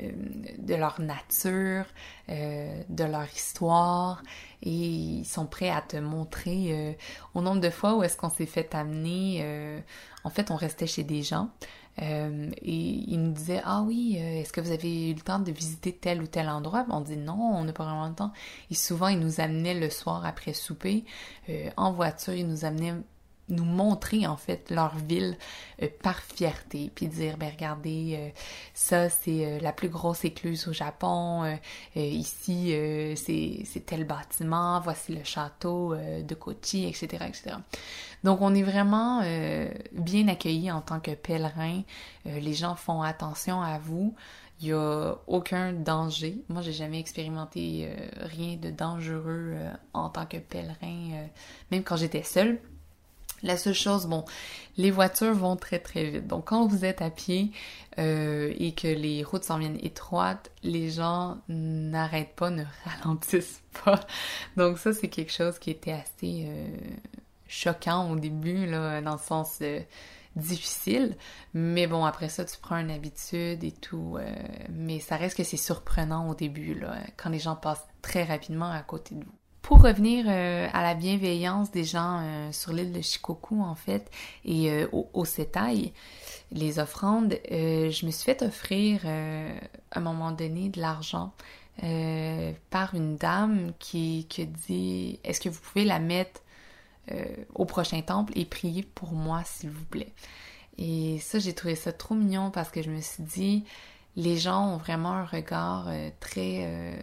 [0.00, 0.10] euh,
[0.58, 1.84] de leur nature,
[2.28, 4.22] euh, de leur histoire,
[4.62, 6.92] et ils sont prêts à te montrer euh,
[7.34, 9.82] au nombre de fois où est-ce qu'on s'est fait amener.
[10.24, 11.50] en fait, on restait chez des gens.
[11.98, 15.92] Et ils nous disaient Ah oui, est-ce que vous avez eu le temps de visiter
[15.92, 16.86] tel ou tel endroit?
[16.90, 18.32] On dit non, on n'a pas vraiment le temps.
[18.70, 21.04] Et souvent, ils nous amenaient le soir après souper
[21.76, 22.94] en voiture, ils nous amenaient
[23.50, 25.36] nous montrer en fait leur ville
[25.82, 28.28] euh, par fierté, puis dire ben regardez euh,
[28.74, 31.58] ça c'est euh, la plus grosse écluse au Japon,
[31.94, 32.74] ici
[33.16, 37.56] c'est tel bâtiment, voici le château de Kochi, etc., etc.
[38.24, 39.22] Donc on est vraiment
[39.92, 41.82] bien accueillis en tant que pèlerin.
[42.24, 44.14] les gens font attention à vous.
[44.60, 46.42] Il n'y a aucun danger.
[46.50, 49.54] Moi, j'ai jamais expérimenté rien de dangereux
[49.94, 51.26] en tant que pèlerin,
[51.70, 52.60] même quand j'étais seule.
[53.42, 54.24] La seule chose, bon,
[54.76, 56.26] les voitures vont très très vite.
[56.26, 57.52] Donc quand vous êtes à pied
[57.98, 64.00] euh, et que les routes s'en viennent étroites, les gens n'arrêtent pas, ne ralentissent pas.
[64.56, 66.66] Donc ça, c'est quelque chose qui était assez euh,
[67.48, 69.80] choquant au début, là, dans le sens euh,
[70.36, 71.16] difficile.
[71.54, 74.18] Mais bon, après ça, tu prends une habitude et tout.
[74.70, 78.70] mais ça reste que c'est surprenant au début, là, quand les gens passent très rapidement
[78.70, 79.39] à côté de vous.
[79.62, 84.10] Pour revenir euh, à la bienveillance des gens euh, sur l'île de Shikoku, en fait,
[84.44, 85.92] et euh, au, au Setai,
[86.50, 91.32] les offrandes, je me suis fait offrir à un moment donné de l'argent
[92.70, 96.40] par une dame qui, qui dit Est-ce que vous pouvez la mettre
[97.54, 100.12] au prochain temple et prier pour moi, s'il vous plaît
[100.76, 103.64] Et ça, j'ai trouvé ça trop mignon parce que je me suis dit
[104.16, 106.98] Les gens ont vraiment un regard très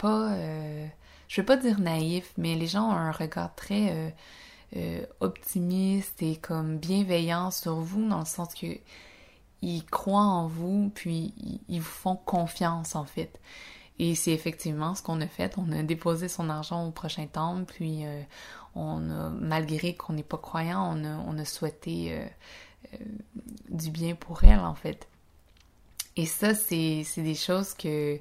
[0.00, 0.86] pas, euh,
[1.28, 4.10] je veux pas dire naïf, mais les gens ont un regard très euh,
[4.76, 8.66] euh, optimiste et comme bienveillant sur vous dans le sens que
[9.62, 11.34] ils croient en vous, puis
[11.68, 13.38] ils, vous font confiance en fait.
[13.98, 15.58] Et c'est effectivement ce qu'on a fait.
[15.58, 18.04] On a déposé son argent au prochain temple, puis
[18.74, 22.26] on a, malgré qu'on n'est pas croyant, on a, on a souhaité
[23.68, 25.06] du bien pour elle en fait.
[26.16, 28.18] Et ça, c'est des choses que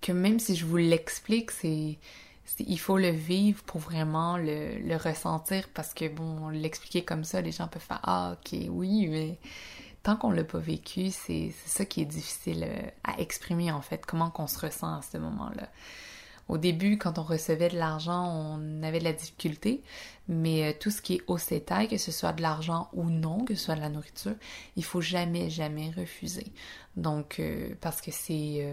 [0.00, 1.98] que même si je vous l'explique, c'est
[2.58, 7.40] il faut le vivre pour vraiment le, le ressentir parce que bon, l'expliquer comme ça,
[7.40, 9.38] les gens peuvent faire ah ok oui, mais
[10.02, 14.04] tant qu'on l'a pas vécu, c'est ça qui est difficile euh, à exprimer en fait,
[14.06, 15.68] comment qu'on se ressent à ce moment-là.
[16.48, 19.84] Au début, quand on recevait de l'argent, on avait de la difficulté,
[20.26, 23.44] mais euh, tout ce qui est au CETAI, que ce soit de l'argent ou non,
[23.44, 24.34] que ce soit de la nourriture,
[24.76, 26.46] il faut jamais, jamais refuser.
[26.96, 28.66] Donc, euh, parce que c'est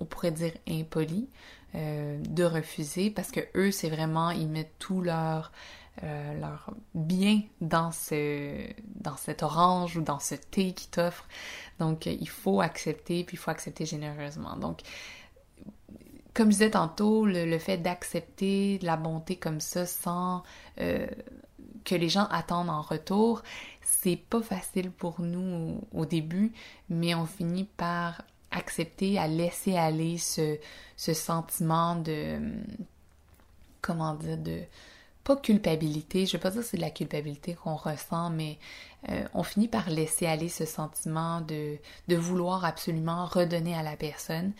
[0.00, 1.28] on pourrait dire impoli,
[1.74, 5.52] euh, de refuser parce que eux, c'est vraiment, ils mettent tout leur,
[6.04, 11.28] euh, leur bien dans, ce, dans cette orange ou dans ce thé qu'ils t'offrent.
[11.78, 14.56] Donc, il faut accepter, puis il faut accepter généreusement.
[14.56, 14.80] Donc,
[16.36, 20.42] comme je disais tantôt, le, fait d'accepter la bonté comme ça sans
[20.80, 21.06] euh,
[21.84, 23.42] que les gens attendent en retour,
[23.80, 26.52] c'est pas facile pour nous au début,
[26.90, 28.22] mais on finit par
[28.56, 30.58] accepter à laisser aller ce,
[30.96, 32.38] sentiment de
[33.82, 34.62] comment dire de
[35.24, 38.58] pas culpabilité, je veux pas dire que c'est de la culpabilité qu'on ressent, mais
[39.08, 43.96] euh, on finit par laisser aller ce sentiment de, de vouloir absolument redonner à la
[43.96, 44.52] personne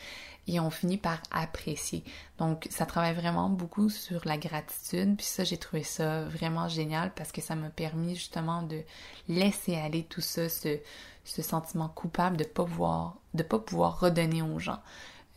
[0.49, 2.05] et on finit par apprécier.
[2.39, 7.13] Donc ça travaille vraiment beaucoup sur la gratitude, puis ça j'ai trouvé ça vraiment génial
[7.15, 8.83] parce que ça m'a permis justement de
[9.29, 10.79] laisser aller tout ça, ce,
[11.27, 14.81] ce sentiment coupable de pas pouvoir de pas pouvoir redonner aux gens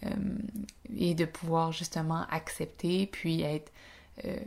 [0.06, 0.10] euh,
[0.96, 3.72] et de pouvoir justement accepter puis être
[4.26, 4.38] euh,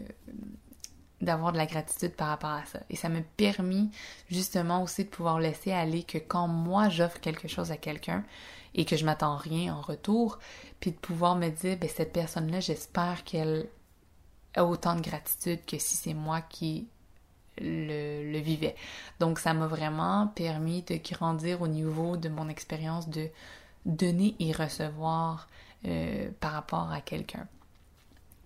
[1.21, 2.81] d'avoir de la gratitude par rapport à ça.
[2.91, 3.91] Et ça m'a permis
[4.29, 8.25] justement aussi de pouvoir laisser aller que quand moi j'offre quelque chose à quelqu'un
[8.75, 10.39] et que je m'attends rien en retour,
[10.81, 13.69] puis de pouvoir me dire, ben cette personne-là, j'espère qu'elle
[14.55, 16.89] a autant de gratitude que si c'est moi qui
[17.61, 18.75] le, vivais.
[19.21, 23.29] Donc ça m'a vraiment permis de grandir au niveau de mon expérience de
[23.87, 25.49] donner et recevoir
[25.87, 27.47] euh, par rapport à quelqu'un.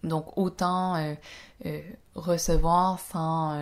[0.02, 1.14] Donc autant euh,
[1.64, 1.80] euh,
[2.14, 3.58] recevoir sans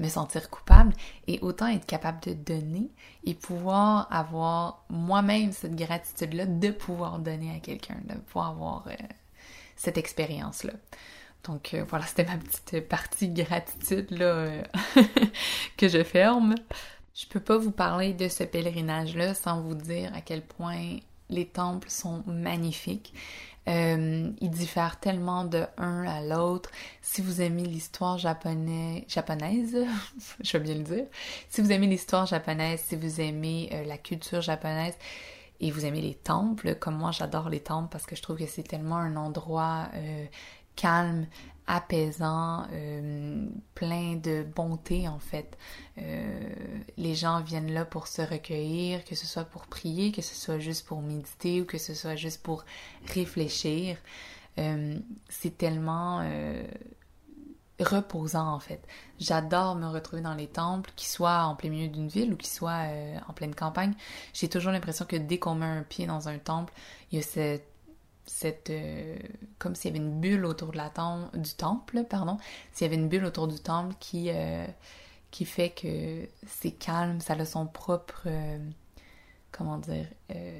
[0.00, 0.92] me sentir coupable
[1.26, 2.90] et autant être capable de donner
[3.24, 8.84] et pouvoir avoir moi-même cette gratitude-là de pouvoir donner à quelqu'un, de pouvoir avoir
[9.76, 10.72] cette expérience-là.
[11.46, 14.62] Donc euh, voilà, c'était ma petite partie gratitude là euh,
[15.76, 16.54] que je ferme.
[17.14, 20.98] Je peux pas vous parler de ce pèlerinage-là sans vous dire à quel point
[21.30, 23.14] les temples sont magnifiques.
[23.68, 26.70] Euh, ils diffèrent tellement de un à l'autre.
[27.02, 29.06] Si vous aimez l'histoire japonaise,
[30.40, 31.06] je vais bien le dire,
[31.48, 34.94] si vous aimez l'histoire japonaise, si vous aimez la culture japonaise
[35.58, 38.46] et vous aimez les temples, comme moi j'adore les temples parce que je trouve que
[38.46, 39.88] c'est tellement un endroit
[40.76, 41.26] calme,
[41.66, 45.58] apaisant, euh, plein de bonté en fait.
[45.98, 46.54] Euh,
[46.96, 50.58] les gens viennent là pour se recueillir, que ce soit pour prier, que ce soit
[50.58, 52.64] juste pour méditer ou que ce soit juste pour
[53.06, 53.96] réfléchir.
[54.58, 56.22] Euh, c'est tellement
[57.78, 58.80] reposant en fait.
[59.18, 62.48] J'adore me retrouver dans les temples, qu'ils soient en plein milieu d'une ville ou qu'ils
[62.48, 62.86] soient
[63.28, 63.92] en pleine campagne.
[64.32, 66.72] J'ai toujours l'impression que dès qu'on met un pied dans un temple,
[67.10, 67.75] il y a cette
[68.26, 69.16] cette euh,
[69.58, 72.38] comme s'il y avait une bulle autour de la temple du temple pardon.
[72.72, 74.66] S'il y avait une bulle autour du temple qui euh,
[75.30, 78.58] qui fait que c'est calme ça a son propre euh,
[79.52, 80.06] comment dire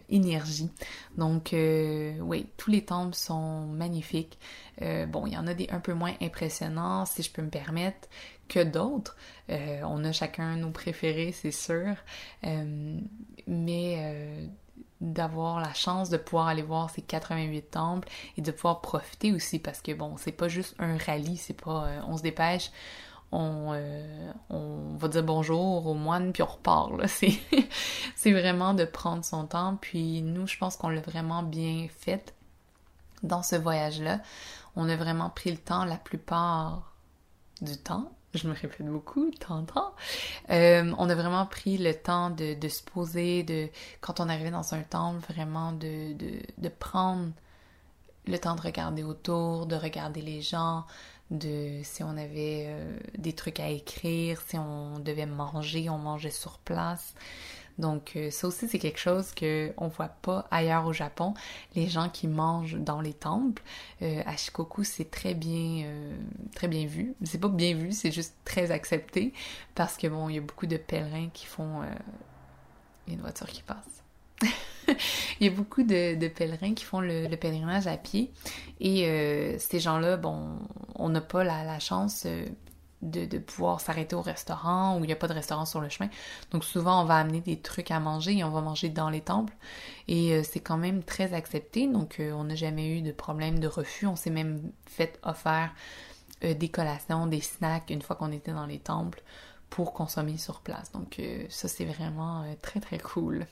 [0.08, 0.70] énergie.
[1.18, 4.38] Donc oui tous les temples sont magnifiques.
[4.80, 8.08] Bon il y en a des un peu moins impressionnants si je peux me permettre
[8.48, 9.16] que d'autres.
[9.50, 11.94] On a chacun nos préférés c'est sûr.
[13.46, 14.48] Mais
[15.00, 19.58] d'avoir la chance de pouvoir aller voir ces 88 temples et de pouvoir profiter aussi
[19.58, 22.70] parce que bon, c'est pas juste un rallye, c'est pas euh, on se dépêche,
[23.32, 27.06] on, euh, on va dire bonjour aux moines puis on repart là.
[27.08, 27.38] C'est,
[28.14, 32.34] c'est vraiment de prendre son temps puis nous, je pense qu'on l'a vraiment bien fait
[33.22, 34.20] dans ce voyage-là.
[34.76, 36.94] On a vraiment pris le temps la plupart
[37.60, 39.64] du temps je me répète beaucoup, tant.
[40.50, 43.68] Euh, on a vraiment pris le temps de, se poser, de
[44.00, 47.30] quand on arrivait dans un temple, vraiment de, de, de, prendre
[48.26, 50.84] le temps de regarder autour, de regarder les gens,
[51.30, 56.30] de si on avait euh, des trucs à écrire, si on devait manger, on mangeait
[56.30, 57.14] sur place.
[57.78, 61.34] Donc euh, ça aussi c'est quelque chose que on voit pas ailleurs au Japon.
[61.74, 63.62] Les gens qui mangent dans les temples
[64.02, 66.16] euh, à Shikoku c'est très bien euh,
[66.54, 67.14] très bien vu.
[67.24, 69.32] C'est pas bien vu, c'est juste très accepté
[69.74, 71.82] parce que bon il y a beaucoup de pèlerins qui font
[73.06, 73.76] il y a une voiture qui passe.
[75.40, 78.30] il y a beaucoup de, pèlerins qui font le, pèlerinage à pied
[78.80, 80.58] et ces gens-là, bon,
[80.94, 82.26] on n'a pas la, la chance
[83.02, 86.08] de, pouvoir s'arrêter au restaurant où il n'y a pas de restaurant sur le chemin.
[86.50, 89.20] Donc souvent, on va amener des trucs à manger et on va manger dans les
[89.20, 89.54] temples.
[90.08, 91.86] Et euh, c'est quand même très accepté.
[91.86, 94.06] Donc euh, on n'a jamais eu de problème de refus.
[94.06, 95.72] On s'est même fait offert
[96.44, 99.22] euh, des collations, des snacks une fois qu'on était dans les temples
[99.68, 100.92] pour consommer sur place.
[100.92, 103.46] Donc ça, c'est vraiment très très cool.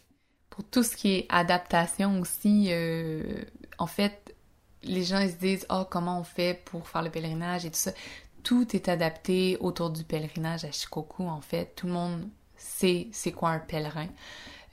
[0.48, 2.70] Pour tout ce qui est adaptation aussi,
[3.78, 4.34] en fait,
[4.84, 7.78] les gens ils se disent oh comment on fait pour faire le pèlerinage et tout
[7.78, 7.92] ça
[8.44, 11.74] tout est adapté autour du pèlerinage à Shikoku, en fait.
[11.74, 14.08] Tout le monde sait c'est quoi un pèlerin.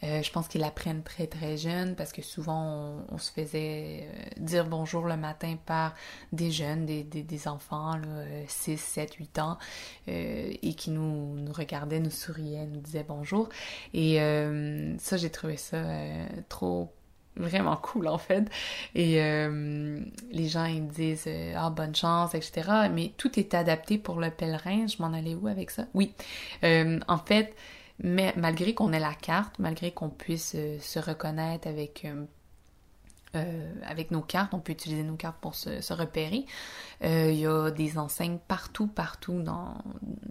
[0.03, 4.23] Euh, je pense qu'ils l'apprennent très très jeune parce que souvent on, se faisait euh,
[4.37, 5.93] dire bonjour le matin par
[6.31, 9.57] des jeunes, des, enfants, là, 6, 7, 8 ans,
[10.07, 13.49] euh, et qui nous, nous regardaient, nous souriaient, nous disaient bonjour.
[13.93, 14.17] Et
[14.97, 15.83] ça, j'ai trouvé ça
[16.49, 16.91] trop
[17.35, 18.49] vraiment cool en fait.
[18.95, 19.99] Et euh,
[20.31, 22.89] les gens ils me disent euh, ah bonne chance etc.
[22.91, 24.87] Mais tout est adapté pour le pèlerin.
[24.87, 25.85] Je m'en allais où avec ça?
[25.93, 26.13] Oui.
[26.63, 27.55] Euh, en fait,
[28.03, 32.07] mais malgré qu'on ait la carte, malgré qu'on puisse se reconnaître avec
[33.35, 36.45] euh, avec nos cartes, on peut utiliser nos cartes pour se, repérer.
[37.03, 39.75] Euh, il y a des enseignes partout, partout dans,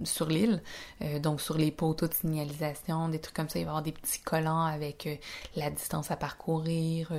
[0.04, 0.62] sur l'île.
[1.00, 3.82] Euh, donc sur les poteaux de signalisation, des trucs comme ça, il va y avoir
[3.82, 5.20] des petits collants avec
[5.56, 7.12] la distance à parcourir,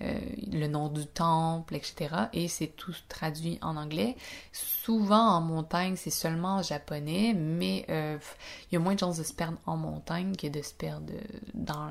[0.00, 2.14] le nom du temple, etc.
[2.32, 4.16] Et c'est tout traduit en anglais.
[4.52, 9.22] Souvent en montagne, c'est seulement en japonais, mais il y a moins de chances de
[9.22, 11.12] se perdre en montagne que de se perdre
[11.54, 11.90] dans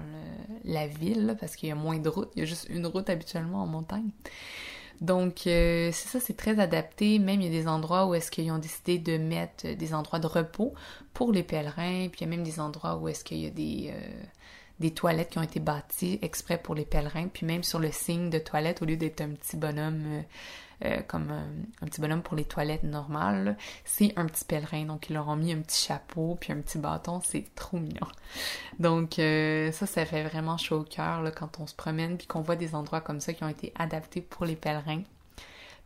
[0.64, 2.32] la ville, parce qu'il y a moins de routes.
[2.36, 4.10] Il y a juste une route habituellement en montagne.
[5.04, 7.20] Donc, euh, c'est ça, c'est très adapté.
[7.20, 10.20] Même il y a des endroits où est-ce qu'ils ont décidé de mettre des endroits
[10.20, 10.74] de repos
[11.14, 12.08] pour les pèlerins.
[12.10, 14.24] Puis il y a même des endroits où est-ce qu'il y a des, euh,
[14.84, 17.30] des toilettes qui ont été bâties exprès pour les pèlerins.
[17.30, 20.22] Puis même sur le signe de toilette, au lieu d'être un petit bonhomme euh,
[20.84, 24.84] euh, comme un, petit bonhomme pour les toilettes normales, c'est un petit pèlerin.
[24.84, 27.22] Donc, ils leur ont mis un petit chapeau puis un petit bâton.
[27.24, 28.08] C'est trop mignon.
[28.80, 32.42] Donc, euh, ça, ça fait vraiment chaud au cœur quand on se promène puis qu'on
[32.42, 35.04] voit des endroits comme ça qui ont été adaptés pour les pèlerins.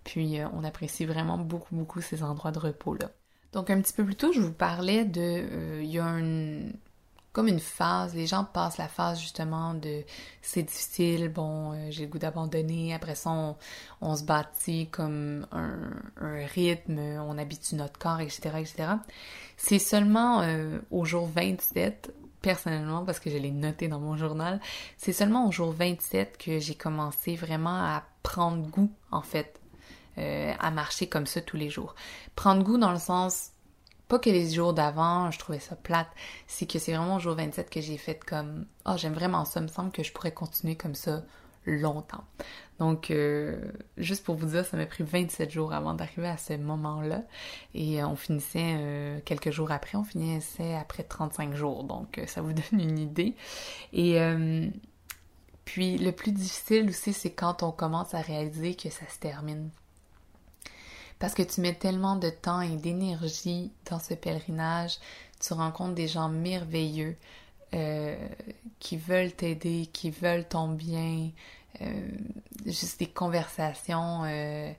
[0.04, 3.12] Puis, on apprécie vraiment beaucoup, beaucoup ces endroits de repos-là.
[3.54, 5.82] Donc, un petit peu plus tôt, je vous parlais de...
[5.82, 6.62] Il y a un,
[7.38, 10.02] comme une phase, les gens passent la phase justement de
[10.42, 13.56] c'est difficile, bon, euh, j'ai le goût d'abandonner, après ça
[14.02, 15.78] on, se bâtit comme un,
[16.56, 18.90] rythme, on habitue notre corps, etc., etc.
[19.56, 22.12] C'est seulement euh, au jour 27,
[22.42, 24.60] personnellement, parce que je l'ai noté dans mon journal,
[24.98, 29.62] c'est seulement au jour 27 que j'ai commencé vraiment à prendre goût, en fait,
[30.18, 31.94] euh, à marcher comme ça tous les jours.
[32.36, 33.52] Prendre goût dans le sens,
[34.08, 36.10] pas que les jours d'avant, je trouvais ça plate,
[36.47, 39.62] c'est que c'est vraiment au jour 27 que j'ai fait comme, oh, j'aime vraiment ça,
[39.62, 41.24] me semble que je pourrais continuer comme ça
[41.68, 42.24] longtemps.
[42.80, 43.60] Donc, euh,
[43.97, 47.24] juste pour vous dire, ça m'a pris 27 jours avant d'arriver à ce moment-là.
[47.74, 51.84] Et euh, on finissait euh, quelques jours après, on finissait après 35 jours.
[51.84, 53.36] Donc, ça vous donne une idée.
[53.93, 54.20] Et
[55.66, 59.70] puis, le plus difficile aussi, c'est quand on commence à réaliser que ça se termine.
[61.20, 64.97] Parce que tu mets tellement de temps et d'énergie dans ce pèlerinage,
[65.39, 67.15] tu rencontres des gens merveilleux
[68.80, 71.30] qui veulent t'aider, qui veulent ton bien,
[71.82, 72.09] euh,
[72.65, 74.72] juste des conversations euh,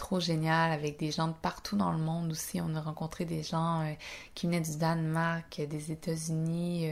[0.00, 2.60] trop géniales avec des gens de partout dans le monde aussi.
[2.60, 3.92] On a rencontré des gens euh,
[4.34, 6.90] qui venaient du Danemark, des États-Unis,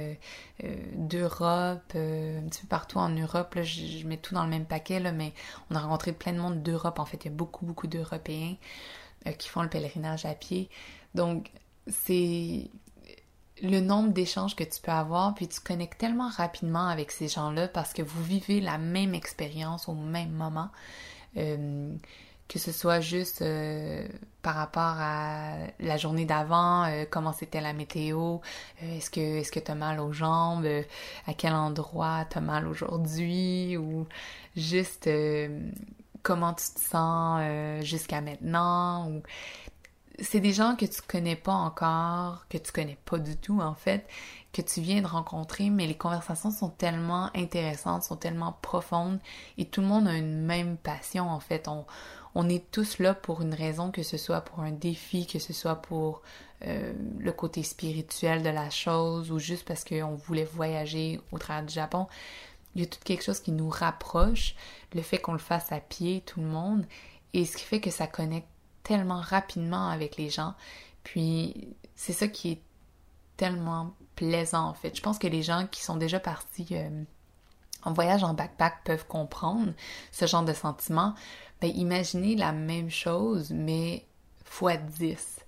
[0.95, 3.55] d'Europe, un petit peu partout en Europe.
[3.55, 5.33] Là, je, mets tout dans le même paquet, là, mais
[5.71, 6.99] on a rencontré plein de monde d'Europe.
[6.99, 8.55] En fait, il y a beaucoup, beaucoup d'Européens
[9.39, 10.69] qui font le pèlerinage à pied.
[11.15, 11.51] Donc,
[11.89, 12.71] c'est
[13.63, 17.69] le nombre d'échanges que tu peux avoir, puis tu connectes tellement rapidement avec ces gens-là
[17.69, 20.71] parce que vous vivez la même expérience au même moment.
[21.37, 21.95] Euh,
[22.49, 24.09] que ce soit juste euh,
[24.43, 28.39] par rapport à la journée d'avant, euh, comment c'était la météo,
[28.83, 30.67] est-ce que est-ce que tu as mal aux jambes,
[31.27, 34.07] à quel endroit tu as mal aujourd'hui, ou
[34.57, 35.09] juste
[36.23, 37.43] comment tu te sens
[37.85, 39.23] jusqu'à maintenant, ou
[40.21, 43.75] c'est des gens que tu connais pas encore, que tu connais pas du tout en
[43.75, 44.07] fait,
[44.53, 49.21] que tu viens de rencontrer, mais les conversations sont tellement intéressantes, sont tellement profondes
[49.59, 51.69] et tout le monde a une même passion en fait.
[51.69, 51.85] On,
[52.35, 55.53] on est tous là pour une raison, que ce soit pour un défi, que ce
[55.53, 56.23] soit pour
[56.67, 61.65] euh, le côté spirituel de la chose ou juste parce qu'on voulait voyager au travers
[61.65, 62.07] du Japon.
[62.75, 64.55] Il y a tout quelque chose qui nous rapproche,
[64.95, 66.87] le fait qu'on le fasse à pied, tout le monde,
[67.33, 68.49] et ce qui fait que ça connecte
[68.83, 70.55] tellement rapidement avec les gens.
[71.05, 72.63] Puis c'est ça qui est
[73.37, 73.95] tellement
[74.53, 74.97] en fait.
[74.97, 77.05] Je pense que les gens qui sont déjà partis euh,
[77.85, 79.73] en voyage en backpack peuvent comprendre
[80.13, 81.15] ce genre de sentiment.
[81.61, 84.05] Ben, imaginez la même chose, mais
[84.45, 85.39] fois 10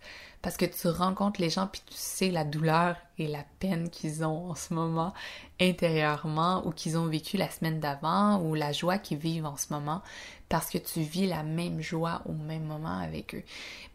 [0.43, 4.25] parce que tu rencontres les gens puis tu sais la douleur et la peine qu'ils
[4.25, 5.12] ont en ce moment
[5.61, 9.73] intérieurement ou qu'ils ont vécu la semaine d'avant ou la joie qu'ils vivent en ce
[9.73, 10.03] moment
[10.51, 13.45] parce que tu vis la même joie au même moment avec eux.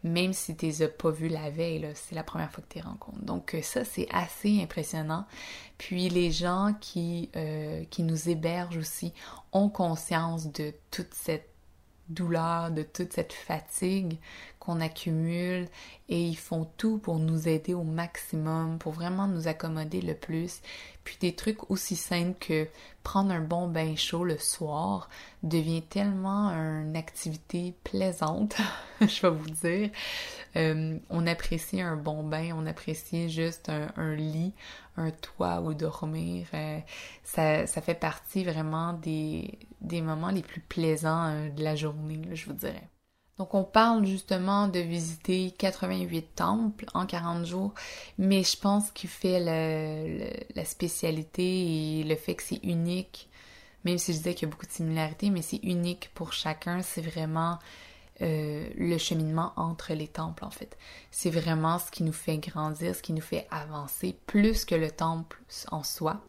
[0.02, 2.78] Même si tu les as pas vus la veille, c'est la première fois que tu
[2.78, 3.22] les rencontres.
[3.22, 5.26] Donc euh, ça, c'est assez impressionnant.
[5.76, 9.12] Puis les gens qui, euh, qui nous hébergent aussi
[9.52, 11.50] ont conscience de toute cette
[12.08, 14.18] douleur, de toute cette fatigue
[14.58, 15.68] qu'on accumule
[16.08, 20.60] et ils font tout pour nous aider au maximum, pour vraiment nous accommoder le plus.
[21.06, 22.66] Puis des trucs aussi simples que
[23.04, 25.08] prendre un bon bain chaud le soir
[25.44, 28.56] devient tellement une activité plaisante,
[29.00, 29.90] je vais vous dire.
[30.56, 34.52] Euh, on apprécie un bon bain, on apprécie juste un, lit,
[34.96, 36.48] un toit où dormir.
[36.54, 36.80] Euh,
[37.22, 42.20] ça, ça, fait partie vraiment des, des moments les plus plaisants euh, de la journée,
[42.32, 42.88] je vous dirais.
[43.38, 47.74] Donc on parle justement de visiter 88 temples en 40 jours,
[48.16, 49.40] mais je pense qu'il fait
[50.54, 53.28] la spécialité et le fait que c'est unique,
[53.84, 56.80] même si je disais qu'il y a beaucoup de similarités, mais c'est unique pour chacun,
[56.80, 57.58] c'est vraiment
[58.22, 60.78] euh, le cheminement entre les temples en fait.
[61.10, 64.90] C'est vraiment ce qui nous fait grandir, ce qui nous fait avancer plus que le
[64.90, 65.38] temple
[65.70, 66.22] en soi.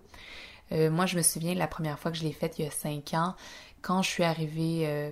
[0.73, 2.71] Euh, moi, je me souviens la première fois que je l'ai faite il y a
[2.71, 3.35] 5 ans,
[3.87, 5.11] quand je suis arrivée, euh,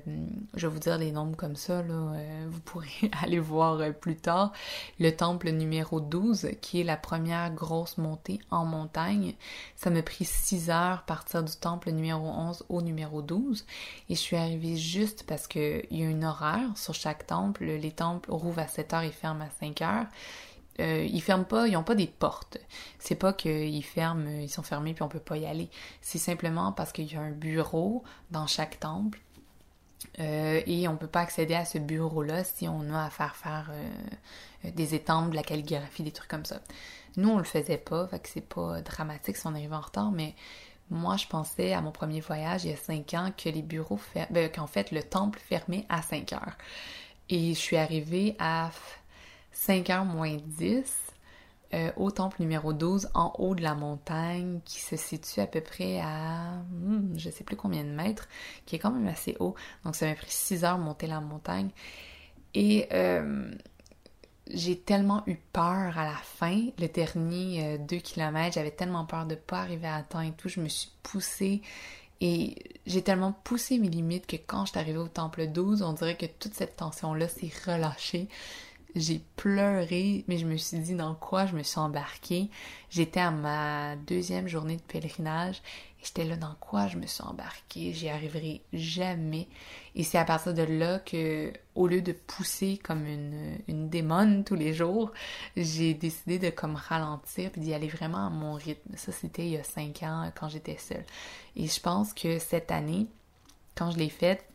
[0.53, 2.89] je vais vous dire des nombres comme ça, là, euh, vous pourrez
[3.23, 4.51] aller voir euh, plus tard,
[4.99, 9.33] le temple numéro 12, qui est la première grosse montée en montagne.
[9.77, 13.65] Ça m'a pris 6 heures partir du temple numéro 11 au numéro 12.
[14.09, 17.63] Et je suis arrivée juste parce qu'il y a une horaire sur chaque temple.
[17.63, 20.07] Les temples rouvrent à 7 heures et ferment à 5 heures.
[20.79, 22.57] Euh, ils ferment pas, ils n'ont pas des portes.
[22.99, 25.69] C'est pas qu'ils ferment, ils sont fermés puis on peut pas y aller.
[26.01, 29.19] C'est simplement parce qu'il y a un bureau dans chaque temple
[30.19, 33.71] euh, et on peut pas accéder à ce bureau-là si on a à faire faire
[33.71, 36.59] euh, des étampes, de la calligraphie, des trucs comme ça.
[37.17, 40.11] Nous, on le faisait pas, fait que c'est pas dramatique si on arrive en retard,
[40.11, 40.35] mais
[40.89, 43.99] moi, je pensais à mon premier voyage il y a cinq ans que les bureaux,
[44.29, 46.57] ben, qu'en fait, le temple fermait à 5 heures.
[47.29, 48.69] Et je suis arrivée à
[49.55, 50.83] 5h moins 10
[51.73, 55.61] euh, au temple numéro 12 en haut de la montagne qui se situe à peu
[55.61, 58.29] près à hmm, je sais plus combien de mètres,
[58.65, 59.55] qui est quand même assez haut.
[59.83, 61.69] Donc ça m'a pris 6 heures monter la montagne.
[62.53, 63.51] Et euh,
[64.47, 69.25] j'ai tellement eu peur à la fin, le dernier 2 euh, km, j'avais tellement peur
[69.25, 71.61] de pas arriver à temps et tout, je me suis poussée
[72.21, 75.93] Et j'ai tellement poussé mes limites que quand je suis arrivée au temple 12, on
[75.93, 78.29] dirait que toute cette tension-là s'est relâchée.
[78.95, 82.49] J'ai pleuré, mais je me suis dit dans quoi je me suis embarquée.
[82.89, 85.61] J'étais à ma deuxième journée de pèlerinage
[85.99, 87.91] et j'étais là dans quoi je me suis embarquée?
[87.91, 89.49] J'y arriverai jamais.
[89.95, 94.55] Et c'est à partir de là que, au lieu de pousser comme une, une tous
[94.55, 95.11] les jours,
[95.57, 98.95] j'ai décidé de comme ralentir puis d'y aller vraiment à mon rythme.
[98.95, 101.05] Ça, c'était il y a cinq ans quand j'étais seule.
[101.57, 103.07] Et je pense que cette année,
[103.75, 104.45] quand je l'ai faite,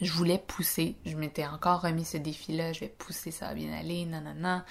[0.00, 0.96] je voulais pousser.
[1.04, 2.72] Je m'étais encore remis ce défi-là.
[2.72, 4.64] Je vais pousser, ça va bien aller, nanana.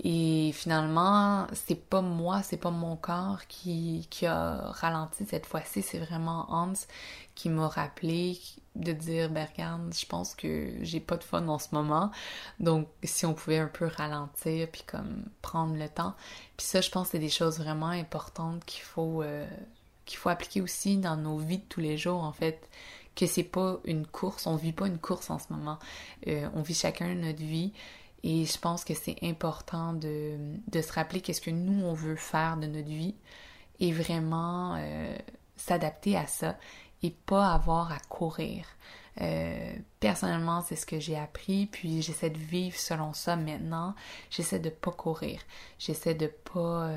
[0.00, 5.82] Et finalement, c'est pas moi, c'est pas mon corps qui, qui a ralenti cette fois-ci.
[5.82, 6.72] C'est vraiment Hans
[7.34, 8.38] qui m'a rappelé
[8.76, 12.12] de dire, ben regarde, je pense que j'ai pas de fun en ce moment.
[12.60, 16.14] Donc, si on pouvait un peu ralentir puis comme prendre le temps.
[16.56, 19.46] Puis ça, je pense que c'est des choses vraiment importantes qu'il faut, euh,
[20.04, 22.68] qu'il faut appliquer aussi dans nos vies de tous les jours, en fait
[23.18, 25.78] que c'est pas une course, on vit pas une course en ce moment.
[26.28, 27.72] Euh, on vit chacun notre vie
[28.22, 30.36] et je pense que c'est important de,
[30.68, 33.16] de, se rappeler qu'est-ce que nous on veut faire de notre vie
[33.80, 35.16] et vraiment euh,
[35.56, 36.56] s'adapter à ça
[37.02, 38.64] et pas avoir à courir.
[39.20, 43.96] Euh, personnellement, c'est ce que j'ai appris, puis j'essaie de vivre selon ça maintenant.
[44.30, 45.40] J'essaie de pas courir.
[45.80, 46.88] J'essaie de pas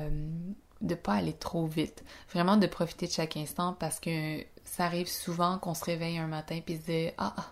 [0.82, 2.04] de pas aller trop vite.
[2.32, 6.26] Vraiment de profiter de chaque instant parce que ça arrive souvent qu'on se réveille un
[6.26, 7.50] matin puis se dit ah, ah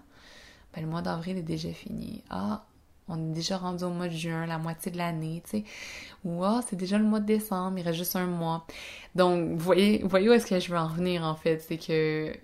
[0.73, 2.25] ben le mois d'avril est déjà fini.
[2.31, 2.65] Ah
[3.09, 5.65] on est déjà rendu au mois de juin, la moitié de l'année, tu sais.
[6.25, 8.67] Ou ah, c'est déjà le mois de décembre, il reste juste un mois.
[9.17, 12.35] Donc, voyez, voyez où est-ce que je veux en venir en fait, c'est que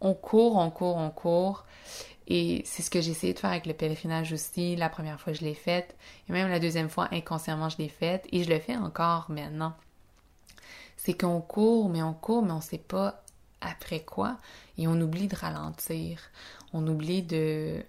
[0.00, 1.64] on court, on court, on court.
[2.28, 4.76] Et c'est ce que j'ai essayé de faire avec le pèlerinage aussi.
[4.76, 5.96] La première fois, je l'ai fait.
[6.28, 8.26] Et même la deuxième fois, inconsciemment, je l'ai faite.
[8.30, 9.74] Et je le fais encore maintenant
[10.96, 13.22] c'est qu'on court, mais on court, mais on sait pas
[13.60, 14.36] après quoi,
[14.78, 16.20] et on oublie de ralentir,
[16.72, 17.82] on oublie de,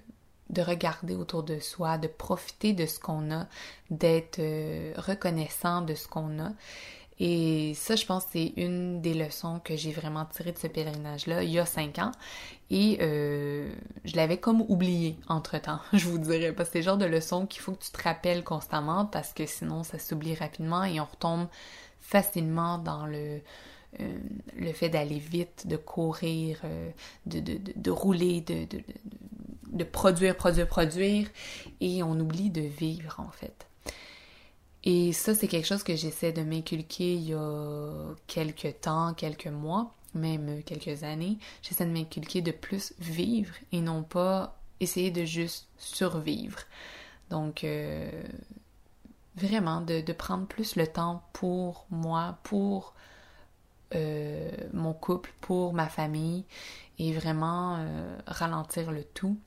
[0.50, 3.48] de regarder autour de soi, de profiter de ce qu'on a,
[3.90, 6.52] d'être euh, reconnaissant de ce qu'on a.
[7.20, 11.42] Et ça, je pense, c'est une des leçons que j'ai vraiment tirées de ce pèlerinage-là
[11.42, 12.12] il y a cinq ans.
[12.70, 13.72] Et euh,
[14.06, 16.54] je l'avais comme oublié entre-temps, je vous dirais.
[16.54, 19.34] Parce que c'est le genre de leçon qu'il faut que tu te rappelles constamment parce
[19.34, 21.48] que sinon, ça s'oublie rapidement et on retombe
[22.00, 23.42] facilement dans le,
[24.00, 24.18] euh,
[24.56, 26.90] le fait d'aller vite, de courir, euh,
[27.26, 28.68] de, de, de, rouler, de,
[29.72, 31.28] de, produire, produire, produire,
[31.82, 33.68] et on oublie de vivre en fait.
[34.84, 39.48] Et ça, c'est quelque chose que j'essaie de m'inculquer il y a quelques temps, quelques
[39.48, 41.38] mois, même quelques années.
[41.62, 46.60] J'essaie de m'inculquer de plus vivre et non pas essayer de juste survivre.
[47.30, 48.10] Donc, euh,
[49.36, 52.94] vraiment de, prendre plus le temps pour moi, pour
[53.96, 56.44] euh, mon couple, pour ma famille
[57.00, 59.38] et vraiment euh, ralentir le tout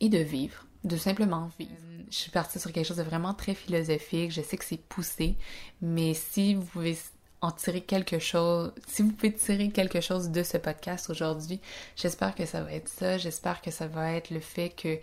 [0.00, 1.72] et de vivre, de simplement vivre.
[1.72, 4.80] Euh, je suis partie sur quelque chose de vraiment très philosophique, je sais que c'est
[4.80, 5.36] poussé,
[5.80, 6.98] mais si vous pouvez
[7.40, 11.60] en tirer quelque chose, si vous pouvez tirer quelque chose de ce podcast aujourd'hui,
[11.96, 14.98] j'espère que ça va être ça, j'espère que ça va être le fait que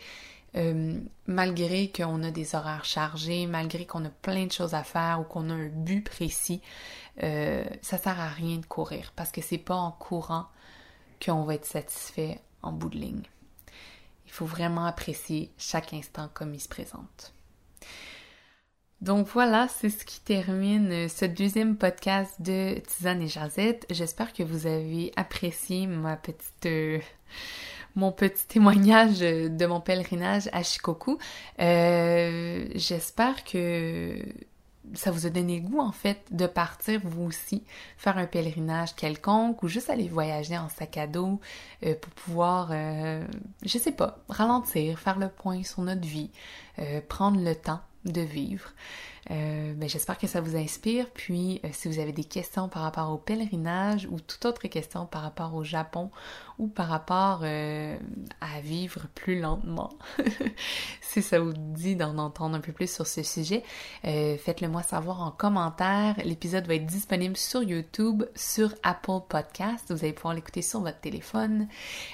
[0.56, 5.20] euh, malgré qu'on a des horaires chargés, malgré qu'on a plein de choses à faire
[5.20, 6.62] ou qu'on a un but précis,
[7.24, 10.46] euh, ça sert à rien de courir parce que c'est pas en courant
[11.24, 13.24] qu'on va être satisfait en bout de ligne.
[14.26, 17.34] Il faut vraiment apprécier chaque instant comme il se présente.
[19.02, 23.86] Donc voilà, c'est ce qui termine ce deuxième podcast de Tisane et Jazette.
[23.90, 27.00] J'espère que vous avez apprécié ma petite euh,
[27.96, 31.18] mon petit témoignage de mon pèlerinage à Shikoku.
[31.60, 34.18] Euh, j'espère que
[34.96, 37.64] ça vous a donné goût en fait de partir vous aussi
[37.98, 41.40] faire un pèlerinage quelconque ou juste aller voyager en sac à dos
[41.86, 43.24] euh, pour pouvoir, euh,
[43.64, 46.32] je sais pas, ralentir, faire le point sur notre vie,
[47.08, 48.74] prendre le temps de vivre.
[49.32, 51.10] Euh, ben, J'espère que ça vous inspire.
[51.14, 55.06] Puis, euh, si vous avez des questions par rapport au pèlerinage ou toute autre question
[55.06, 56.12] par rapport au Japon
[56.60, 57.98] ou par rapport euh,
[58.42, 59.92] à vivre plus lentement,
[61.02, 63.64] si ça vous dit d'en entendre un peu plus sur ce sujet,
[64.04, 66.16] faites-le moi savoir en commentaire.
[66.24, 69.92] L'épisode va être disponible sur YouTube, sur Apple Podcast.
[69.92, 71.68] Vous allez pouvoir l'écouter sur votre téléphone.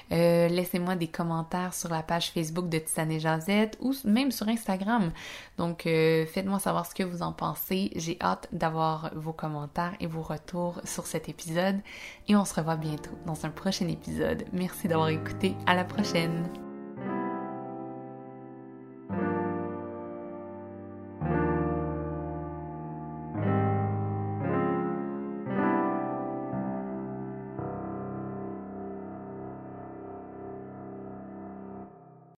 [0.10, 5.12] Laissez-moi des commentaires sur la page Facebook de Tisane Jazette ou même sur Instagram.
[5.58, 7.92] Donc, faites-moi savoir ce que vous en pensez.
[7.96, 11.78] J'ai hâte d'avoir vos commentaires et vos retours sur cet épisode.
[12.28, 14.44] Et on se revoit bientôt dans un prochain épisode.
[14.52, 15.56] Merci d'avoir écouté.
[15.66, 16.69] À la prochaine!